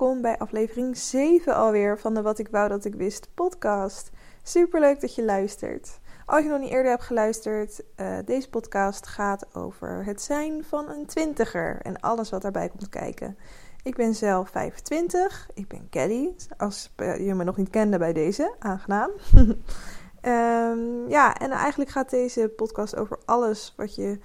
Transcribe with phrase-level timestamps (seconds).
[0.00, 4.10] Welkom bij aflevering 7 alweer van de Wat ik wou dat ik wist podcast.
[4.42, 6.00] Super leuk dat je luistert.
[6.26, 10.88] Als je nog niet eerder hebt geluisterd, uh, deze podcast gaat over het zijn van
[10.88, 13.36] een twintiger en alles wat daarbij komt kijken.
[13.82, 16.34] Ik ben zelf 25, ik ben Kelly.
[16.56, 19.10] Als je me nog niet kende bij deze, aangenaam.
[20.22, 24.18] um, ja, en eigenlijk gaat deze podcast over alles wat je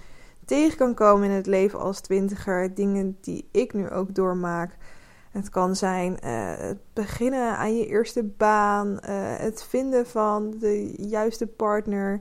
[0.46, 2.74] tegen kan komen in het leven als twintiger.
[2.74, 4.78] Dingen die ik nu ook doormaak.
[5.36, 8.98] Het kan zijn uh, het beginnen aan je eerste baan, uh,
[9.38, 12.20] het vinden van de juiste partner,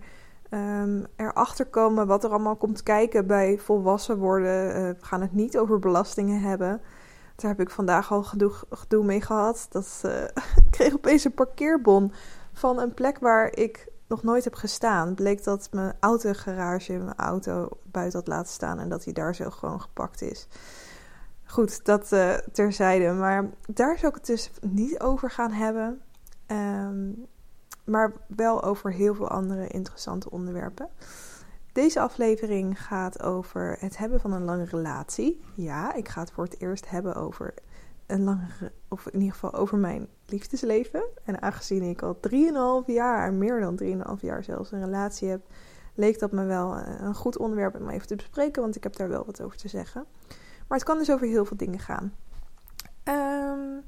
[0.50, 4.68] um, erachter komen wat er allemaal komt kijken bij volwassen worden.
[4.68, 6.80] Uh, we gaan het niet over belastingen hebben.
[7.36, 9.66] Daar heb ik vandaag al gedoe, gedoe mee gehad.
[9.70, 10.00] Dat
[10.64, 12.12] ik kreeg opeens een parkeerbon
[12.52, 15.14] van een plek waar ik nog nooit heb gestaan.
[15.14, 19.50] Bleek dat mijn autogarage mijn auto buiten had laten staan en dat hij daar zo
[19.50, 20.48] gewoon gepakt is.
[21.54, 23.12] Goed, dat uh, terzijde.
[23.12, 26.00] Maar daar zou ik het dus niet over gaan hebben.
[26.46, 27.26] Um,
[27.84, 30.88] maar wel over heel veel andere interessante onderwerpen.
[31.72, 35.40] Deze aflevering gaat over het hebben van een lange relatie.
[35.54, 37.54] Ja, ik ga het voor het eerst hebben over
[38.06, 41.04] een langere, of in ieder geval over mijn liefdesleven.
[41.24, 42.18] En aangezien ik al
[42.84, 43.80] 3,5 jaar, meer dan
[44.16, 45.40] 3,5 jaar zelfs, een relatie heb,
[45.94, 48.96] leek dat me wel eh, een goed onderwerp om even te bespreken, want ik heb
[48.96, 50.06] daar wel wat over te zeggen.
[50.68, 52.12] Maar het kan dus over heel veel dingen gaan.
[53.04, 53.82] Um,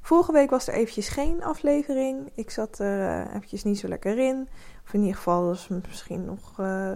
[0.00, 2.30] vorige week was er eventjes geen aflevering.
[2.34, 4.48] Ik zat er uh, eventjes niet zo lekker in.
[4.84, 6.92] Of in ieder geval was misschien nog uh,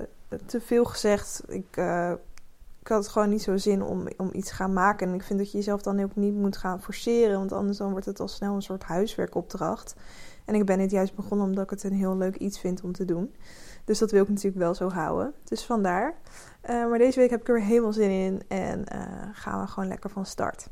[0.47, 1.43] te veel gezegd.
[1.49, 1.79] Ik
[2.87, 5.09] ik had gewoon niet zo zin om, om iets te gaan maken.
[5.09, 7.39] En ik vind dat je jezelf dan ook niet moet gaan forceren.
[7.39, 9.95] Want anders dan wordt het al snel een soort huiswerkopdracht.
[10.45, 12.93] En ik ben het juist begonnen omdat ik het een heel leuk iets vind om
[12.93, 13.35] te doen.
[13.87, 15.35] Dus dat wil ik natuurlijk wel zo houden.
[15.45, 16.15] Dus vandaar.
[16.71, 18.43] Uh, maar deze week heb ik er weer helemaal zin in.
[18.49, 19.03] En uh,
[19.33, 20.69] gaan we gewoon lekker van start.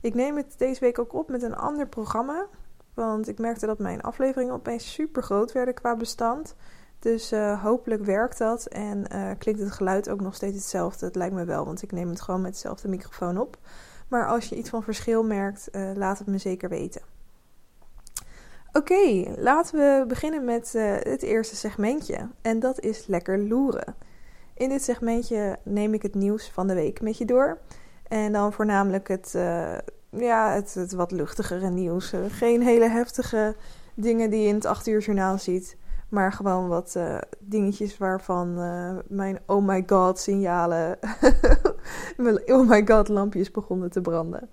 [0.00, 2.46] Ik neem het deze week ook op met een ander programma.
[2.94, 6.54] Want ik merkte dat mijn afleveringen opeens super groot werden qua bestand.
[6.98, 9.06] Dus uh, hopelijk werkt dat en
[9.38, 11.06] klinkt het geluid ook nog steeds hetzelfde.
[11.06, 13.58] Het lijkt me wel, want ik neem het gewoon met dezelfde microfoon op.
[14.08, 17.02] Maar als je iets van verschil merkt, laat het me zeker weten.
[18.76, 22.28] Oké, laten we beginnen met het eerste segmentje.
[22.42, 23.94] En dat is lekker loeren.
[24.54, 27.58] In dit segmentje neem ik het nieuws van de week met je door.
[28.08, 29.30] En dan voornamelijk het,
[30.10, 32.12] ja, het, wat luchtigere nieuws.
[32.28, 33.56] geen hele heftige
[33.94, 35.76] dingen die je in het 8 uur journaal ziet.
[36.08, 36.98] Maar gewoon wat
[37.38, 38.54] dingetjes waarvan
[39.08, 40.98] mijn oh my god signalen,
[42.16, 44.48] mijn oh my god lampjes begonnen te branden.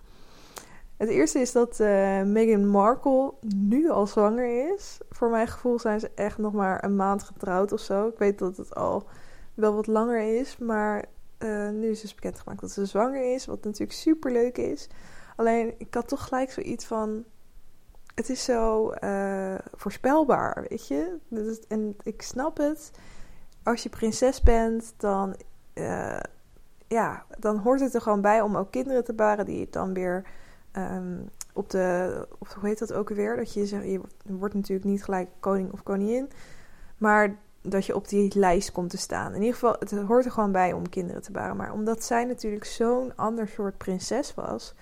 [1.02, 4.98] Het eerste is dat uh, Meghan Markle nu al zwanger is.
[5.10, 8.08] Voor mijn gevoel zijn ze echt nog maar een maand getrouwd of zo.
[8.08, 9.08] Ik weet dat het al
[9.54, 11.06] wel wat langer is, maar
[11.72, 14.90] nu is dus bekendgemaakt dat ze zwanger is, wat natuurlijk super leuk is.
[15.36, 17.24] Alleen ik had toch gelijk zoiets van
[18.16, 21.18] het is zo uh, voorspelbaar, weet je.
[21.68, 22.92] En ik snap het.
[23.64, 25.36] Als je prinses bent, dan,
[26.88, 30.26] ja, dan hoort het er gewoon bij om ook kinderen te baren die dan weer
[30.78, 33.36] um, op de, of hoe heet dat ook weer?
[33.36, 36.30] Dat je, je wordt natuurlijk niet gelijk koning of koningin,
[36.98, 39.34] maar dat je op die lijst komt te staan.
[39.34, 41.58] In ieder geval, het hoort er gewoon bij om kinderen te baren.
[41.58, 44.76] Maar omdat zij natuurlijk zo'n ander soort prinses was,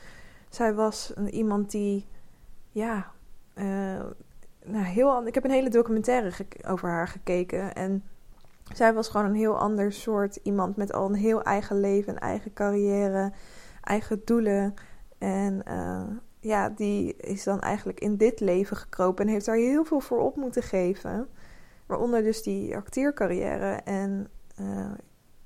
[0.49, 2.07] zij was een, iemand die,
[2.71, 3.11] ja,
[3.55, 3.65] uh,
[4.65, 7.75] nou, heel Ik heb een hele documentaire over haar gekeken.
[7.75, 8.03] En
[8.73, 12.53] zij was gewoon een heel ander soort iemand met al een heel eigen leven, eigen
[12.53, 13.31] carrière,
[13.81, 14.73] eigen doelen.
[15.19, 16.07] En uh,
[16.39, 20.19] ja, die is dan eigenlijk in dit leven gekropen en heeft daar heel veel voor
[20.19, 21.27] op moeten geven.
[21.85, 23.71] Waaronder dus die acteercarrière.
[23.83, 24.27] En
[24.61, 24.91] uh,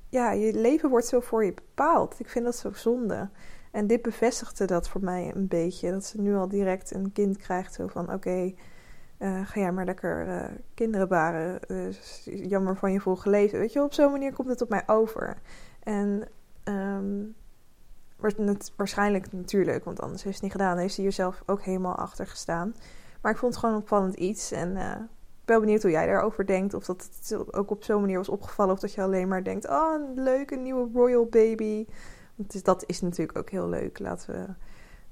[0.10, 2.20] ja, je leven wordt zo voor je bepaald.
[2.20, 3.30] Ik vind dat zo zonde.
[3.72, 5.92] En dit bevestigde dat voor mij een beetje.
[5.92, 7.74] Dat ze nu al direct een kind krijgt.
[7.74, 8.54] Zo van: oké,
[9.20, 11.60] uh, ga jij maar lekker kinderen baren.
[11.68, 13.60] Dus jammer van je vroege leven.
[13.60, 15.38] Weet je, op zo'n manier komt het op mij over.
[15.84, 16.28] En
[16.64, 17.43] het
[18.76, 20.78] waarschijnlijk natuurlijk, want anders heeft ze het niet gedaan.
[20.78, 22.76] Heeft ze hier zelf ook helemaal achter gestaan.
[23.22, 24.52] Maar ik vond het gewoon opvallend iets.
[24.52, 24.92] En uh,
[25.40, 26.74] ik ben benieuwd hoe jij daarover denkt.
[26.74, 28.74] Of dat het ook op zo'n manier was opgevallen.
[28.74, 31.86] Of dat je alleen maar denkt: oh, een leuke nieuwe royal baby.
[32.36, 34.00] Dus dat is natuurlijk ook heel leuk.
[34.00, 34.46] Laten we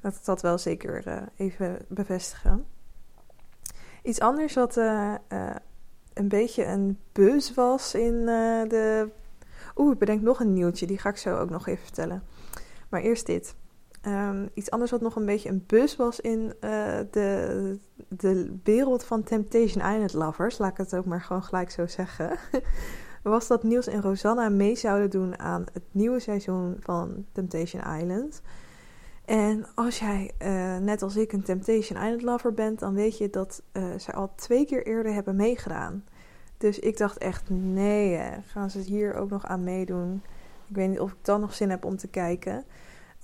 [0.01, 2.65] dat, dat wel zeker uh, even bevestigen.
[4.03, 5.15] Iets anders wat uh,
[6.13, 9.09] een beetje een buzz was in de.
[9.75, 12.23] Oeh, ik bedenk nog een nieuwtje, die ga ik zo ook nog even vertellen.
[12.91, 13.55] Maar eerst dit.
[14.07, 16.53] Um, iets anders wat nog een beetje een buzz was in
[17.11, 20.57] de, de wereld van Temptation Island lovers.
[20.57, 22.37] Laat ik het ook maar gewoon gelijk zo zeggen.
[23.23, 28.41] was dat Niels en Rosanna mee zouden doen aan het nieuwe seizoen van Temptation Island.
[29.25, 33.29] En als jij, uh, net als ik, een Temptation Island lover bent, dan weet je
[33.29, 36.03] dat uh, zij al twee keer eerder hebben meegedaan.
[36.57, 40.23] Dus ik dacht echt, nee, gaan ze hier ook nog aan meedoen?
[40.71, 42.65] Ik weet niet of ik dan nog zin heb om te kijken.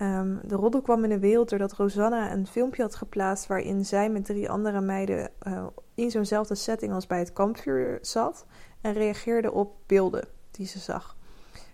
[0.01, 4.09] Um, de roddel kwam in de wereld doordat Rosanna een filmpje had geplaatst waarin zij
[4.09, 5.65] met drie andere meiden uh,
[5.95, 8.45] in zo'nzelfde setting als bij het kampvuur zat
[8.81, 11.17] en reageerde op beelden die ze zag.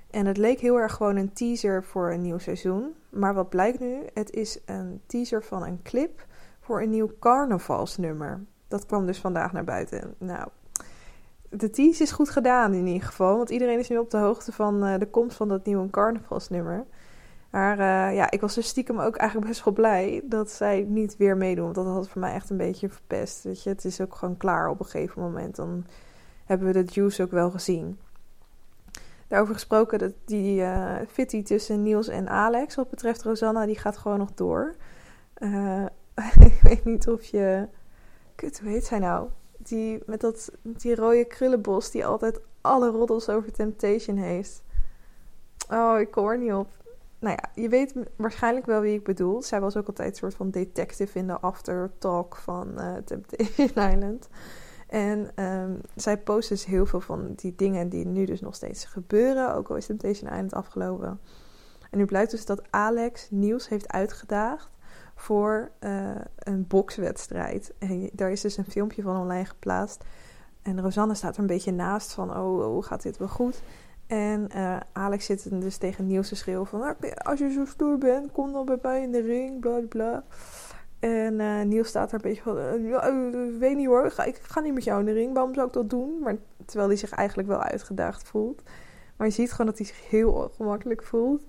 [0.10, 2.96] En het leek heel erg gewoon een teaser voor een nieuw seizoen.
[3.10, 4.02] Maar wat blijkt nu?
[4.14, 6.26] Het is een teaser van een clip
[6.60, 8.44] voor een nieuw carnavalsnummer.
[8.68, 10.16] Dat kwam dus vandaag naar buiten.
[10.18, 10.48] Nou,
[11.56, 13.38] de tease is goed gedaan in ieder geval.
[13.38, 16.86] Want iedereen is nu op de hoogte van uh, de komst van dat nieuwe carnavalsnummer.
[17.50, 21.18] Maar uh, ja, ik was dus stiekem ook eigenlijk best wel blij dat zij niet
[21.18, 21.64] weer meedoen.
[21.64, 23.44] Want dat had voor mij echt een beetje verpest.
[23.44, 25.56] Weet je, het is ook gewoon klaar op een gegeven moment.
[25.56, 25.86] Dan
[26.46, 28.00] hebben we de juice ook wel gezien.
[29.28, 33.98] Daarover gesproken, dat die uh, fitty tussen Niels en Alex, wat betreft Rosanna, die gaat
[33.98, 34.76] gewoon nog door.
[36.40, 37.68] Ik weet niet of je.
[38.36, 39.30] Kut, hoe heet zij nou?
[39.64, 44.64] Die met dat, die rode krullenbos, die altijd alle roddels over Temptation heeft.
[45.70, 46.68] Oh, ik kom er niet op.
[47.20, 49.42] Nou ja, je weet waarschijnlijk wel wie ik bedoel.
[49.42, 54.30] Zij was ook altijd een soort van detective in de aftertalk van uh, Temptation Island.
[54.88, 58.86] En um, zij post dus heel veel van die dingen die nu dus nog steeds
[58.86, 59.56] gebeuren.
[59.56, 61.20] Ook al is Temptation Island afgelopen.
[61.92, 64.73] En nu blijkt dus dat Alex Niels heeft uitgedaagd
[65.24, 67.74] voor uh, een bokswedstrijd.
[67.80, 70.04] En daar is dus een filmpje van online geplaatst.
[70.62, 73.62] En Rosanne staat er een beetje naast van, oh, hoe gaat dit wel goed?
[74.08, 77.98] En uh, Alex zit dus tegen Niels te schreeuwen van, nou, als je zo stoer
[77.98, 80.24] bent, kom dan bij mij in de ring, bla bla.
[81.00, 84.84] En uh, Niels staat er een beetje van, weet niet hoor, ik ga, niet met
[84.84, 86.20] jou in de ring, waarom zou ik dat doen?
[86.20, 86.36] Maar
[86.66, 88.62] terwijl hij zich eigenlijk wel uitgedaagd voelt.
[89.18, 91.44] Maar je ziet gewoon dat hij zich heel ongemakkelijk voelt.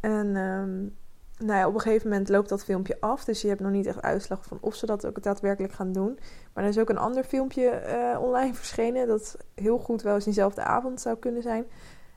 [0.00, 0.96] En um,
[1.44, 3.86] nou ja, op een gegeven moment loopt dat filmpje af, dus je hebt nog niet
[3.86, 6.18] echt uitslag van of ze dat ook daadwerkelijk gaan doen.
[6.52, 10.24] Maar er is ook een ander filmpje uh, online verschenen, dat heel goed wel eens
[10.24, 11.64] diezelfde avond zou kunnen zijn.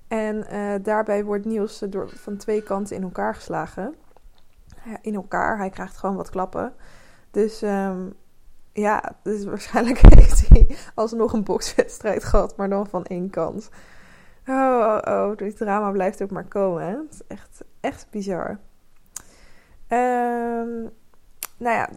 [0.07, 0.45] En
[0.83, 3.95] daarbij wordt Niels door, van twee kanten in elkaar geslagen
[5.01, 5.57] in elkaar.
[5.57, 6.73] Hij krijgt gewoon wat klappen.
[7.31, 8.13] Dus um,
[8.73, 13.69] ja, dus waarschijnlijk heeft hij alsnog een bokswedstrijd gehad, maar dan van één kant.
[14.47, 16.83] Oh, oh, oh, dit drama blijft ook maar komen.
[16.83, 16.95] Hè?
[16.95, 18.59] Het is echt, echt bizar.
[19.89, 20.89] Um,
[21.57, 21.89] nou ja,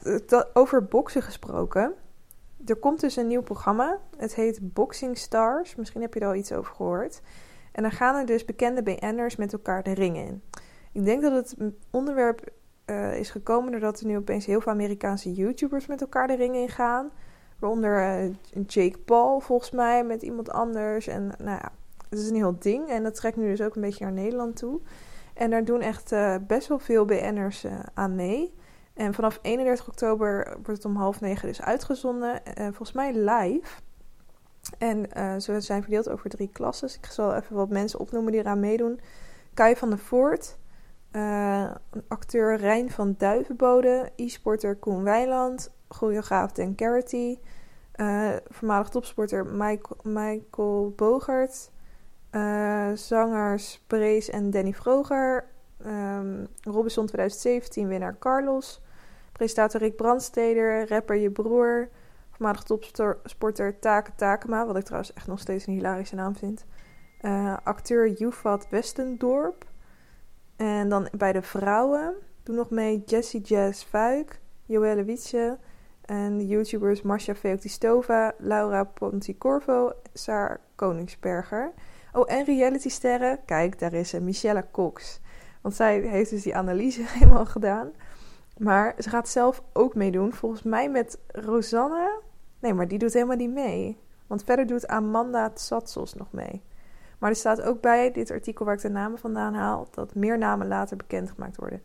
[0.52, 1.94] over boksen gesproken.
[2.66, 3.98] Er komt dus een nieuw programma.
[4.16, 5.74] Het heet Boxing Stars.
[5.74, 7.20] Misschien heb je er al iets over gehoord.
[7.72, 10.42] En dan gaan er dus bekende BN'ers met elkaar de ring in.
[10.92, 11.56] Ik denk dat het
[11.90, 12.52] onderwerp
[12.86, 16.56] uh, is gekomen doordat er nu opeens heel veel Amerikaanse YouTubers met elkaar de ring
[16.56, 17.10] in gaan.
[17.58, 18.34] Waaronder uh,
[18.66, 21.06] Jake Paul volgens mij met iemand anders.
[21.06, 21.72] En nou ja,
[22.08, 22.88] het is een heel ding.
[22.88, 24.80] En dat trekt nu dus ook een beetje naar Nederland toe.
[25.34, 28.54] En daar doen echt uh, best wel veel BN'ers aan mee.
[28.94, 32.40] En vanaf 31 oktober wordt het om half negen dus uitgezonden.
[32.56, 33.80] volgens mij live.
[34.78, 35.08] En
[35.42, 36.88] ze zijn verdeeld over drie klassen.
[36.88, 39.00] Ik zal even wat mensen opnoemen die eraan meedoen.
[39.54, 40.58] Kai van der Voort,
[41.12, 41.70] uh,
[42.08, 47.38] acteur Rijn van Duivenbode, e-sporter Koen Weiland, choreograaf Dan Carity,
[47.96, 51.70] uh, voormalig topsporter Michael, Michael Bogert,
[52.30, 55.44] uh, zangers Brees en Danny Vroger,
[55.86, 58.80] um, Robinson 2017 winnaar Carlos,
[59.32, 61.88] presentator Rick Brandsteder, rapper Je Broer,
[62.30, 66.64] voormalig topsporter Take Takema, wat ik trouwens echt nog steeds een hilarische naam vind,
[67.64, 69.64] acteur Jufat Westendorp,
[70.56, 75.58] en dan bij de vrouwen doen nog mee Jessie Jazz Fuik, Joelle Wietse
[76.00, 81.72] en de YouTubers Marcia Feotistova, Laura Ponticorvo, Saar Koningsberger.
[82.12, 85.20] Oh, en realitysterren, kijk, daar is ze, Michelle Cox.
[85.60, 87.90] Want zij heeft dus die analyse helemaal gedaan.
[88.58, 92.20] Maar ze gaat zelf ook meedoen, volgens mij met Rosanne.
[92.60, 93.98] Nee, maar die doet helemaal niet mee.
[94.26, 96.62] Want verder doet Amanda Tsatsos nog mee.
[97.18, 100.38] Maar er staat ook bij dit artikel waar ik de namen vandaan haal, dat meer
[100.38, 101.82] namen later bekendgemaakt worden.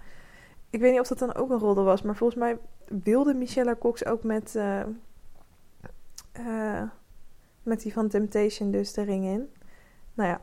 [0.70, 2.58] Ik weet niet of dat dan ook een roddel was, maar volgens mij
[3.04, 4.80] wilde Michelle Cox ook met, uh,
[6.40, 6.82] uh,
[7.64, 9.50] met die van Temptation dus de ring in.
[10.16, 10.42] Nou ja,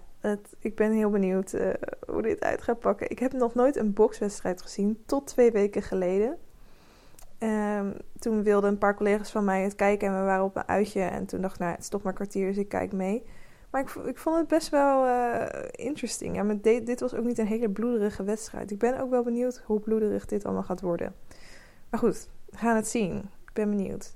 [0.58, 1.68] ik ben heel benieuwd uh,
[2.06, 3.10] hoe dit uit gaat pakken.
[3.10, 6.38] Ik heb nog nooit een bokswedstrijd gezien, tot twee weken geleden.
[7.38, 10.68] Um, toen wilden een paar collega's van mij het kijken en we waren op een
[10.68, 11.02] uitje.
[11.02, 13.24] En toen dacht ik, nou, het is toch maar kwartier, dus ik kijk mee.
[13.70, 16.36] Maar ik, ik vond het best wel uh, interesting.
[16.36, 18.70] Ja, maar dit was ook niet een hele bloederige wedstrijd.
[18.70, 21.14] Ik ben ook wel benieuwd hoe bloederig dit allemaal gaat worden.
[21.90, 23.16] Maar goed, we gaan het zien.
[23.46, 24.14] Ik ben benieuwd.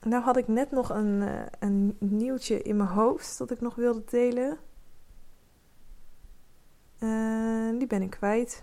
[0.00, 3.74] Nou had ik net nog een, uh, een nieuwtje in mijn hoofd dat ik nog
[3.74, 4.58] wilde delen.
[6.98, 8.62] Uh, die ben ik kwijt.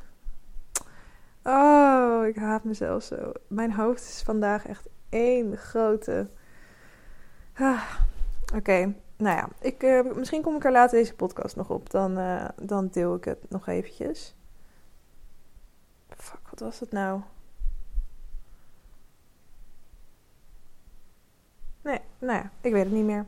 [1.44, 3.32] Oh, ik haat mezelf zo.
[3.48, 6.30] Mijn hoofd is vandaag echt één grote.
[7.54, 7.94] Ah.
[8.56, 11.90] Oké, nou ja, ik, uh, misschien kom ik er later deze podcast nog op.
[11.90, 12.20] Dan,
[12.62, 14.36] dan deel ik het nog eventjes.
[16.10, 17.22] Fuck, wat was het nou?
[21.86, 23.26] Nee, nou ja, ik weet het niet meer.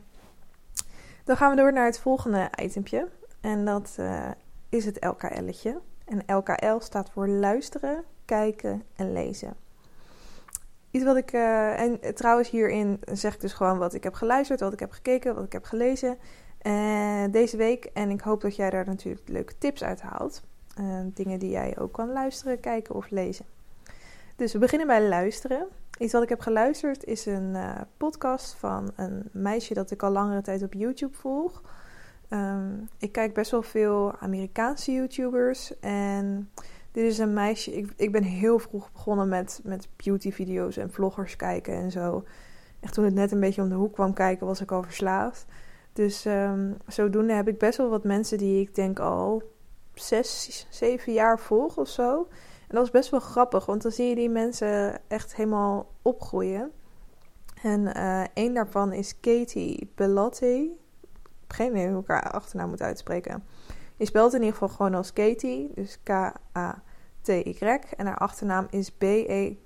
[1.24, 3.08] Dan gaan we door naar het volgende itempje.
[3.40, 4.30] En dat uh,
[4.68, 5.80] is het LKL'tje.
[6.04, 9.54] En LKL staat voor luisteren, kijken en lezen.
[10.90, 11.32] Iets wat ik.
[11.32, 14.92] Uh, en trouwens, hierin zeg ik dus gewoon wat ik heb geluisterd, wat ik heb
[14.92, 16.18] gekeken, wat ik heb gelezen.
[16.62, 17.84] Uh, deze week.
[17.84, 20.42] En ik hoop dat jij daar natuurlijk leuke tips uit haalt.
[21.04, 23.44] Dingen die jij ook kan luisteren, kijken of lezen.
[24.38, 25.66] Dus we beginnen bij luisteren.
[25.98, 27.56] Iets wat ik heb geluisterd is een
[27.96, 31.62] podcast van een meisje dat ik al langere tijd op YouTube volg.
[32.30, 35.78] Um, ik kijk best wel veel Amerikaanse YouTubers.
[35.80, 36.50] En
[36.92, 37.76] dit is een meisje.
[37.76, 42.24] Ik, ik ben heel vroeg begonnen met, met beauty-video's en vloggers kijken en zo.
[42.80, 45.46] Echt toen het net een beetje om de hoek kwam kijken, was ik al verslaafd.
[45.92, 49.42] Dus um, zodoende heb ik best wel wat mensen die ik denk al
[49.94, 52.28] zes, zeven jaar volg of zo.
[52.68, 56.72] En dat is best wel grappig, want dan zie je die mensen echt helemaal opgroeien.
[57.62, 60.78] En uh, één daarvan is Katie Bellotti
[61.48, 63.44] geen idee hoe ik haar achternaam moet uitspreken.
[63.96, 67.78] Je spelt in ieder geval gewoon als Katie, dus K-A-T-Y.
[67.96, 69.60] En haar achternaam is B-E-L-L-O-T-T-E.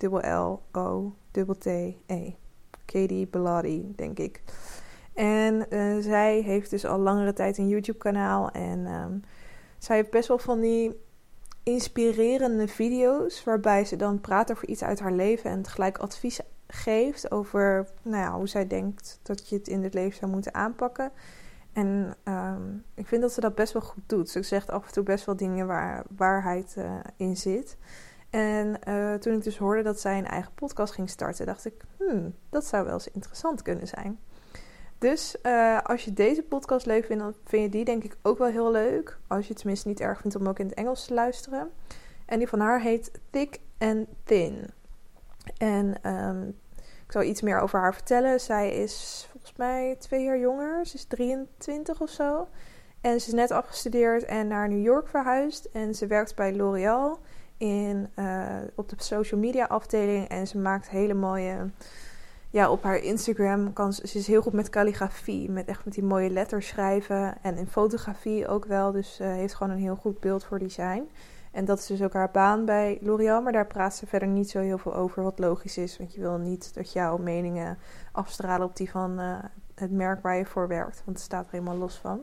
[2.85, 4.43] Katie Bellotti, denk ik.
[5.15, 8.51] En uh, zij heeft dus al langere tijd een YouTube-kanaal.
[8.51, 9.23] En um,
[9.79, 11.01] zij heeft best wel van die
[11.63, 13.45] inspirerende video's.
[13.45, 18.23] Waarbij ze dan praat over iets uit haar leven en tegelijk advies geeft over nou
[18.23, 21.13] ja, hoe zij denkt dat je het in het leven zou moeten aanpakken.
[21.73, 24.31] En um, ik vind dat ze dat best wel goed doet.
[24.31, 27.77] Ze zegt af en toe best wel dingen waar waarheid uh, in zit.
[28.31, 31.85] En uh, toen ik dus hoorde dat zij een eigen podcast ging starten, dacht ik,
[31.99, 34.19] hmm, dat zou wel eens interessant kunnen zijn.
[35.03, 38.39] Dus uh, als je deze podcast leuk vindt, dan vind je die denk ik ook
[38.39, 39.19] wel heel leuk.
[39.27, 41.71] Als je het tenminste niet erg vindt om ook in het Engels te luisteren.
[42.27, 44.71] En die van haar heet Thick and Thin.
[45.57, 46.49] En um,
[47.05, 48.41] ik zal iets meer over haar vertellen.
[48.41, 50.87] Zij is volgens mij twee jaar jonger.
[50.87, 52.49] Ze is 23 of zo.
[53.01, 55.65] En ze is net afgestudeerd en naar New York verhuisd.
[55.65, 57.19] En ze werkt bij L'Oreal
[57.57, 60.29] in, uh, op de social media afdeling.
[60.29, 61.71] En ze maakt hele mooie.
[62.53, 65.51] Ja, op haar Instagram kan ze, is heel goed met calligrafie.
[65.51, 67.43] Met echt met die mooie letters schrijven.
[67.43, 68.93] En in fotografie ook wel.
[68.93, 71.09] Dus ze heeft gewoon een heel goed beeld voor design.
[71.51, 73.43] En dat is dus ook haar baan bij L'Oreal.
[73.43, 75.99] Maar daar praat ze verder niet zo heel veel over, wat logisch is.
[75.99, 77.79] Want je wil niet dat jouw meningen
[78.13, 79.39] afstralen op die van uh,
[79.75, 81.03] het merk waar je voor werkt.
[81.05, 82.21] Want het staat er helemaal los van.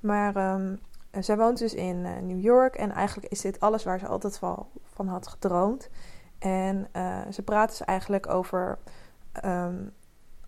[0.00, 0.80] Maar um,
[1.10, 2.74] zij woont dus in uh, New York.
[2.74, 5.88] En eigenlijk is dit alles waar ze altijd wel van had gedroomd.
[6.38, 6.88] En
[7.30, 8.78] ze praat dus eigenlijk over
[9.44, 9.92] um,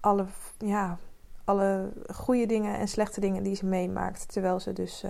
[0.01, 0.27] alle,
[0.59, 0.99] ja,
[1.45, 4.33] alle goede dingen en slechte dingen die ze meemaakt.
[4.33, 5.05] Terwijl ze dus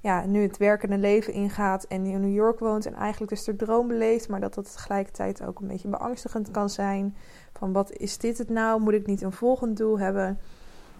[0.00, 3.56] ja, nu het werkende leven ingaat en in New York woont en eigenlijk dus de
[3.56, 7.16] droom beleeft, maar dat dat tegelijkertijd ook een beetje beangstigend kan zijn.
[7.52, 8.80] Van wat is dit het nou?
[8.80, 10.38] Moet ik niet een volgend doel hebben?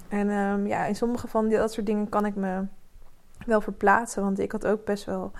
[0.08, 2.66] En um, ja, in sommige van dat soort dingen kan ik me
[3.46, 5.32] wel verplaatsen, want ik had ook best wel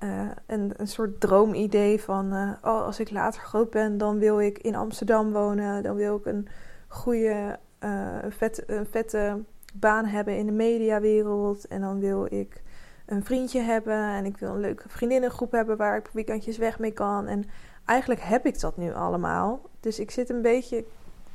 [0.00, 4.40] uh, een, een soort droomidee van, uh, oh, als ik later groot ben, dan wil
[4.40, 6.48] ik in Amsterdam wonen, dan wil ik een
[6.88, 9.42] goede, uh, vet, een vette
[9.74, 12.62] baan hebben in de mediawereld en dan wil ik
[13.06, 16.92] een vriendje hebben en ik wil een leuke vriendinnengroep hebben waar ik weekendjes weg mee
[16.92, 17.26] kan.
[17.26, 17.44] En
[17.84, 19.60] eigenlijk heb ik dat nu allemaal.
[19.80, 20.84] Dus ik zit een beetje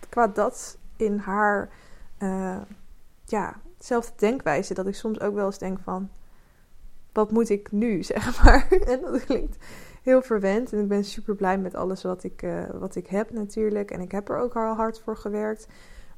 [0.09, 1.69] qua dat in haar
[3.25, 4.73] ja, zelfde denkwijze.
[4.73, 6.09] Dat ik soms ook wel eens denk van,
[7.13, 8.67] wat moet ik nu, zeg maar.
[8.85, 9.57] en dat klinkt
[10.03, 10.73] heel verwend.
[10.73, 13.91] En ik ben super blij met alles wat ik, uh, wat ik heb natuurlijk.
[13.91, 15.67] En ik heb er ook al hard voor gewerkt.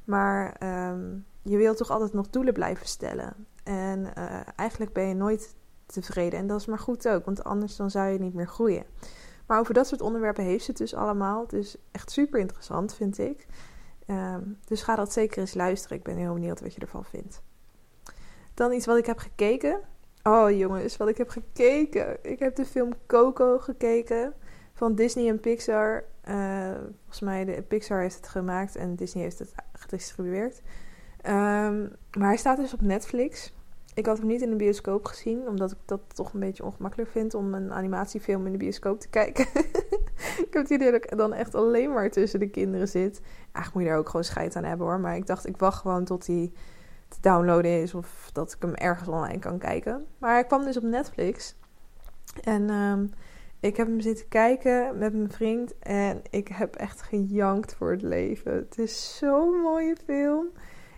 [0.04, 0.56] Maar
[0.90, 3.46] um, je wilt toch altijd nog doelen blijven stellen.
[3.64, 5.54] En uh, eigenlijk ben je nooit
[5.86, 6.38] tevreden.
[6.38, 8.84] En dat is maar goed ook, want anders dan zou je niet meer groeien.
[9.46, 11.46] Maar over dat soort onderwerpen heeft ze het dus allemaal.
[11.46, 13.46] Dus echt super interessant, vind ik.
[14.06, 15.96] Um, dus ga dat zeker eens luisteren.
[15.96, 17.42] Ik ben heel benieuwd wat je ervan vindt.
[18.54, 19.80] Dan iets wat ik heb gekeken.
[20.26, 22.16] Oh jongens, wat ik heb gekeken.
[22.22, 24.34] Ik heb de film Coco gekeken
[24.72, 26.04] van Disney en Pixar.
[26.28, 30.62] Uh, volgens mij, de, Pixar heeft het gemaakt en Disney heeft het gedistribueerd.
[31.26, 33.54] Um, maar hij staat dus op Netflix.
[33.94, 37.10] Ik had hem niet in de bioscoop gezien, omdat ik dat toch een beetje ongemakkelijk
[37.10, 39.46] vind om een animatiefilm in de bioscoop te kijken.
[40.44, 43.20] ik heb het idee dat ik dan echt alleen maar tussen de kinderen zit.
[43.52, 45.00] Eigenlijk moet je daar ook gewoon scheid aan hebben hoor.
[45.00, 46.52] Maar ik dacht, ik wacht gewoon tot hij
[47.08, 50.06] te downloaden is of dat ik hem ergens online kan kijken.
[50.18, 51.54] Maar hij kwam dus op Netflix.
[52.42, 53.10] En um,
[53.60, 58.02] Ik heb hem zitten kijken met mijn vriend en ik heb echt gejankt voor het
[58.02, 58.52] leven.
[58.52, 60.46] Het is zo'n mooie film.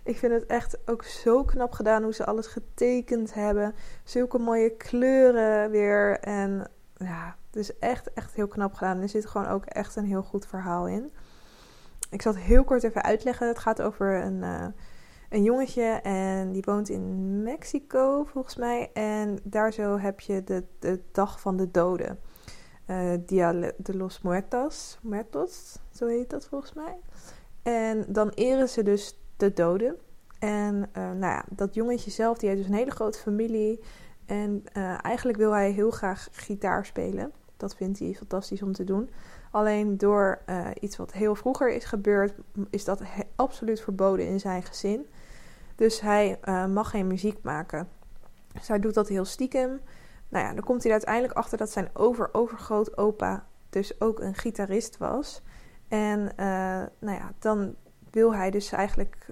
[0.03, 3.75] Ik vind het echt ook zo knap gedaan hoe ze alles getekend hebben.
[4.03, 6.19] Zulke mooie kleuren weer.
[6.19, 9.01] En ja, het is echt, echt heel knap gedaan.
[9.01, 11.11] Er zit gewoon ook echt een heel goed verhaal in.
[12.09, 13.47] Ik zal het heel kort even uitleggen.
[13.47, 14.65] Het gaat over een, uh,
[15.29, 18.89] een jongetje en die woont in Mexico volgens mij.
[18.93, 22.19] En daar zo heb je de, de dag van de doden.
[22.87, 26.97] Uh, Dia de los Muertos, Muertos, zo heet dat volgens mij.
[27.63, 29.97] En dan eren ze dus de doden.
[30.39, 33.79] En uh, nou ja, dat jongetje zelf, die heeft dus een hele grote familie.
[34.25, 37.31] En uh, eigenlijk wil hij heel graag gitaar spelen.
[37.57, 39.09] Dat vindt hij fantastisch om te doen.
[39.51, 42.33] Alleen door uh, iets wat heel vroeger is gebeurd,
[42.69, 43.01] is dat
[43.35, 45.07] absoluut verboden in zijn gezin.
[45.75, 47.87] Dus hij mag geen muziek maken.
[48.53, 49.81] Dus hij doet dat heel stiekem.
[50.29, 54.35] Nou ja, dan komt hij er uiteindelijk achter dat zijn over-overgroot opa dus ook een
[54.35, 55.41] gitarist was.
[55.87, 56.31] En
[56.99, 57.75] nou ja, dan
[58.11, 59.25] wil hij dus eigenlijk,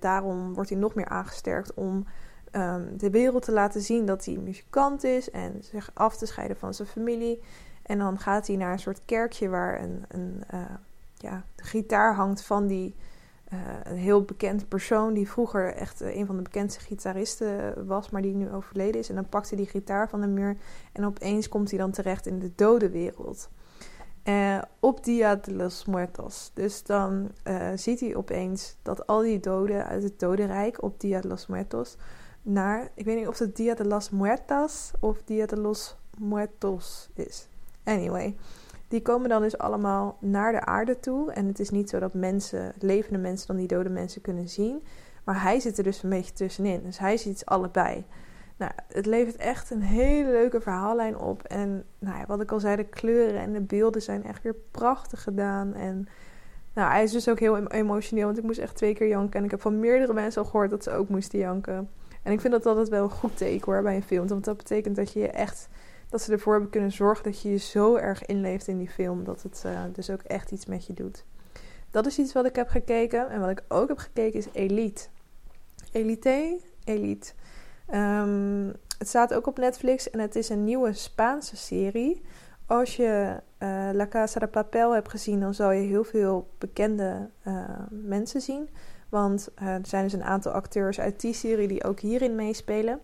[0.00, 2.06] daarom wordt hij nog meer aangesterkt om
[2.52, 6.56] um, de wereld te laten zien dat hij muzikant is en zich af te scheiden
[6.56, 7.42] van zijn familie.
[7.82, 10.60] En dan gaat hij naar een soort kerkje waar een, een uh,
[11.14, 12.94] ja, de gitaar hangt van die
[13.52, 18.22] uh, een heel bekend persoon die vroeger echt een van de bekendste gitaristen was, maar
[18.22, 19.08] die nu overleden is.
[19.08, 20.56] En dan pakt hij die gitaar van de muur
[20.92, 23.48] en opeens komt hij dan terecht in de dode wereld.
[24.80, 26.50] Op Dia de los Muertos.
[26.54, 27.30] Dus dan
[27.74, 31.96] ziet hij opeens dat al die doden uit het dodenrijk op Dia de los Muertos
[32.42, 37.08] naar, ik weet niet of het Dia de las Muertas of Dia de los Muertos
[37.14, 37.48] is.
[37.84, 38.36] Anyway,
[38.88, 41.32] die komen dan dus allemaal naar de aarde toe.
[41.32, 44.82] En het is niet zo dat mensen, levende mensen, dan die dode mensen kunnen zien.
[45.24, 46.82] Maar hij zit er dus een beetje tussenin.
[46.82, 48.04] Dus hij ziet allebei.
[48.56, 51.42] Nou, het levert echt een hele leuke verhaallijn op.
[51.42, 54.56] En nou ja, wat ik al zei, de kleuren en de beelden zijn echt weer
[54.70, 55.74] prachtig gedaan.
[55.74, 56.08] En
[56.74, 59.38] nou, hij is dus ook heel emotioneel, want ik moest echt twee keer janken.
[59.38, 61.90] En ik heb van meerdere mensen al gehoord dat ze ook moesten janken.
[62.22, 64.28] En ik vind dat altijd wel een goed teken hoor bij een film.
[64.28, 65.68] Want dat betekent dat je je echt,
[66.12, 69.24] dat ze ervoor hebben kunnen zorgen dat je je zo erg inleeft in die film.
[69.24, 71.24] Dat het uh, dus ook echt iets met je doet.
[71.90, 73.30] Dat is iets wat ik heb gekeken.
[73.30, 75.08] En wat ik ook heb gekeken is Elite.
[75.92, 76.60] Elite?
[76.84, 77.32] Elite.
[77.94, 82.22] Um, het staat ook op Netflix en het is een nieuwe Spaanse serie.
[82.66, 87.28] Als je uh, La Casa de Papel hebt gezien, dan zal je heel veel bekende
[87.46, 88.68] uh, mensen zien.
[89.08, 93.00] Want er zijn dus een aantal acteurs uit die serie die ook hierin meespelen.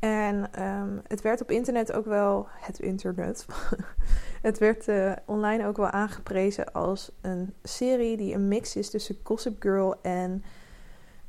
[0.00, 3.46] En um, het werd op internet ook wel, het internet,
[4.42, 4.88] het werd
[5.26, 10.44] online ook wel aangeprezen als een serie die een mix is tussen Gossip Girl en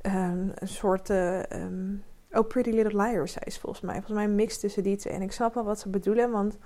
[0.06, 2.04] um, een soort um,
[2.34, 3.94] Oh, Pretty Little Liars is volgens mij.
[3.94, 5.14] Volgens mij een mix tussen die twee.
[5.14, 6.58] En ik snap wel wat ze bedoelen, want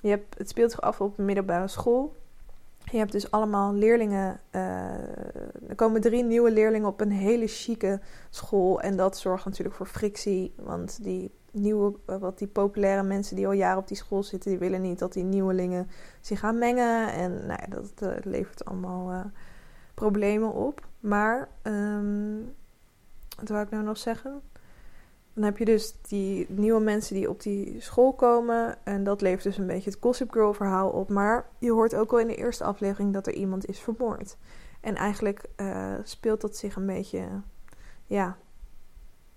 [0.00, 2.16] je hebt, het speelt zich af op een middelbare school.
[2.84, 4.40] Je hebt dus allemaal leerlingen.
[4.50, 4.62] Uh,
[5.68, 8.80] er komen drie nieuwe leerlingen op een hele chique school.
[8.80, 10.52] En dat zorgt natuurlijk voor frictie.
[10.56, 14.50] Want die nieuwe, uh, wat die populaire mensen die al jaren op die school zitten,
[14.50, 17.12] die willen niet dat die nieuwelingen zich gaan mengen.
[17.12, 19.30] En nou ja, dat uh, levert allemaal
[19.94, 20.86] problemen op.
[21.00, 22.54] Maar, um,
[23.36, 24.40] wat wil ik nou nog zeggen?
[25.32, 28.84] Dan heb je dus die nieuwe mensen die op die school komen.
[28.84, 31.08] En dat levert dus een beetje het Gossip Girl verhaal op.
[31.08, 34.36] Maar je hoort ook wel in de eerste aflevering dat er iemand is vermoord.
[34.80, 35.44] En eigenlijk
[36.02, 37.22] speelt dat zich een beetje.
[38.06, 38.36] Ja,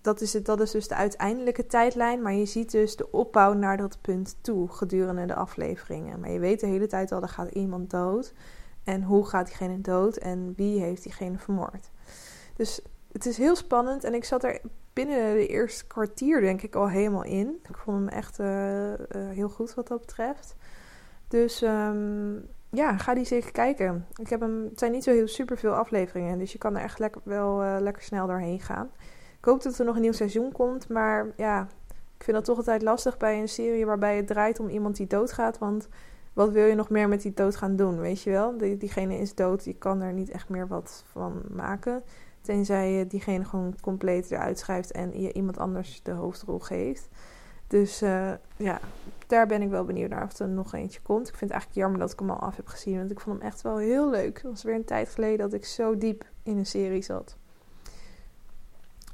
[0.03, 2.21] dat is, het, dat is dus de uiteindelijke tijdlijn.
[2.21, 6.19] Maar je ziet dus de opbouw naar dat punt toe gedurende de afleveringen.
[6.19, 8.33] Maar je weet de hele tijd al, er gaat iemand dood.
[8.83, 11.89] En hoe gaat diegene dood en wie heeft diegene vermoord.
[12.55, 14.61] Dus het is heel spannend en ik zat er
[14.93, 17.59] binnen de eerste kwartier denk ik al helemaal in.
[17.69, 20.55] Ik vond hem echt uh, uh, heel goed wat dat betreft.
[21.27, 24.07] Dus um, ja, ga die zeker kijken.
[24.15, 26.83] Ik heb hem, het zijn niet zo heel super veel afleveringen, dus je kan er
[26.83, 28.89] echt lekker, wel uh, lekker snel doorheen gaan.
[29.43, 31.67] Ik hoop dat er nog een nieuw seizoen komt, maar ja,
[32.17, 35.07] ik vind dat toch altijd lastig bij een serie waarbij het draait om iemand die
[35.07, 35.57] doodgaat.
[35.57, 35.87] Want
[36.33, 38.57] wat wil je nog meer met die dood gaan doen, weet je wel?
[38.57, 42.03] Die, diegene is dood, die kan er niet echt meer wat van maken.
[42.41, 47.09] Tenzij je diegene gewoon compleet eruit schrijft en je iemand anders de hoofdrol geeft.
[47.67, 48.79] Dus uh, ja,
[49.27, 51.27] daar ben ik wel benieuwd naar of er nog eentje komt.
[51.27, 52.97] Ik vind het eigenlijk jammer dat ik hem al af heb gezien.
[52.97, 54.37] Want ik vond hem echt wel heel leuk.
[54.37, 57.37] Het was weer een tijd geleden dat ik zo diep in een serie zat.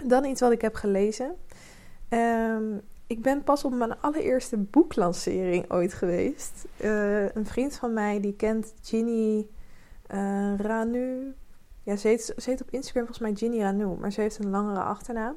[0.05, 1.35] Dan iets wat ik heb gelezen.
[2.09, 6.65] Um, ik ben pas op mijn allereerste boeklancering ooit geweest.
[6.81, 9.47] Uh, een vriend van mij die kent Ginny
[10.11, 11.33] uh, Ranu
[11.89, 14.81] ja, ze heet, ze op Instagram volgens mij Ginny Ranu, maar ze heeft een langere
[14.81, 15.35] achternaam.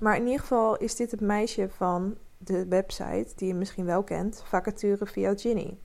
[0.00, 4.02] Maar in ieder geval is dit het meisje van de website, die je misschien wel
[4.02, 5.78] kent, Vacature via Ginny.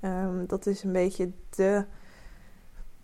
[0.00, 1.84] Ehm, dat is een beetje de,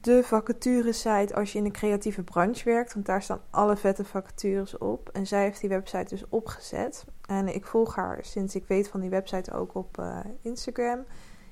[0.01, 2.95] de vacature-site als je in de creatieve branche werkt.
[2.95, 5.09] Want daar staan alle vette vacatures op.
[5.09, 7.05] En zij heeft die website dus opgezet.
[7.27, 11.05] En ik volg haar sinds ik weet van die website ook op uh, Instagram.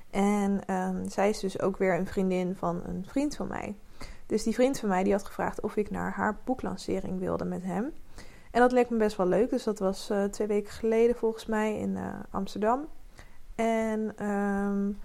[0.09, 3.75] En ehm, zij is dus ook weer een vriendin van een vriend van mij.
[4.25, 7.63] Dus die vriend van mij die had gevraagd of ik naar haar boeklancering wilde met
[7.63, 7.93] hem.
[8.51, 9.49] En dat leek me best wel leuk.
[9.49, 12.87] Dus dat was uh, twee weken geleden volgens mij in uh, Amsterdam.
[13.55, 14.97] En um,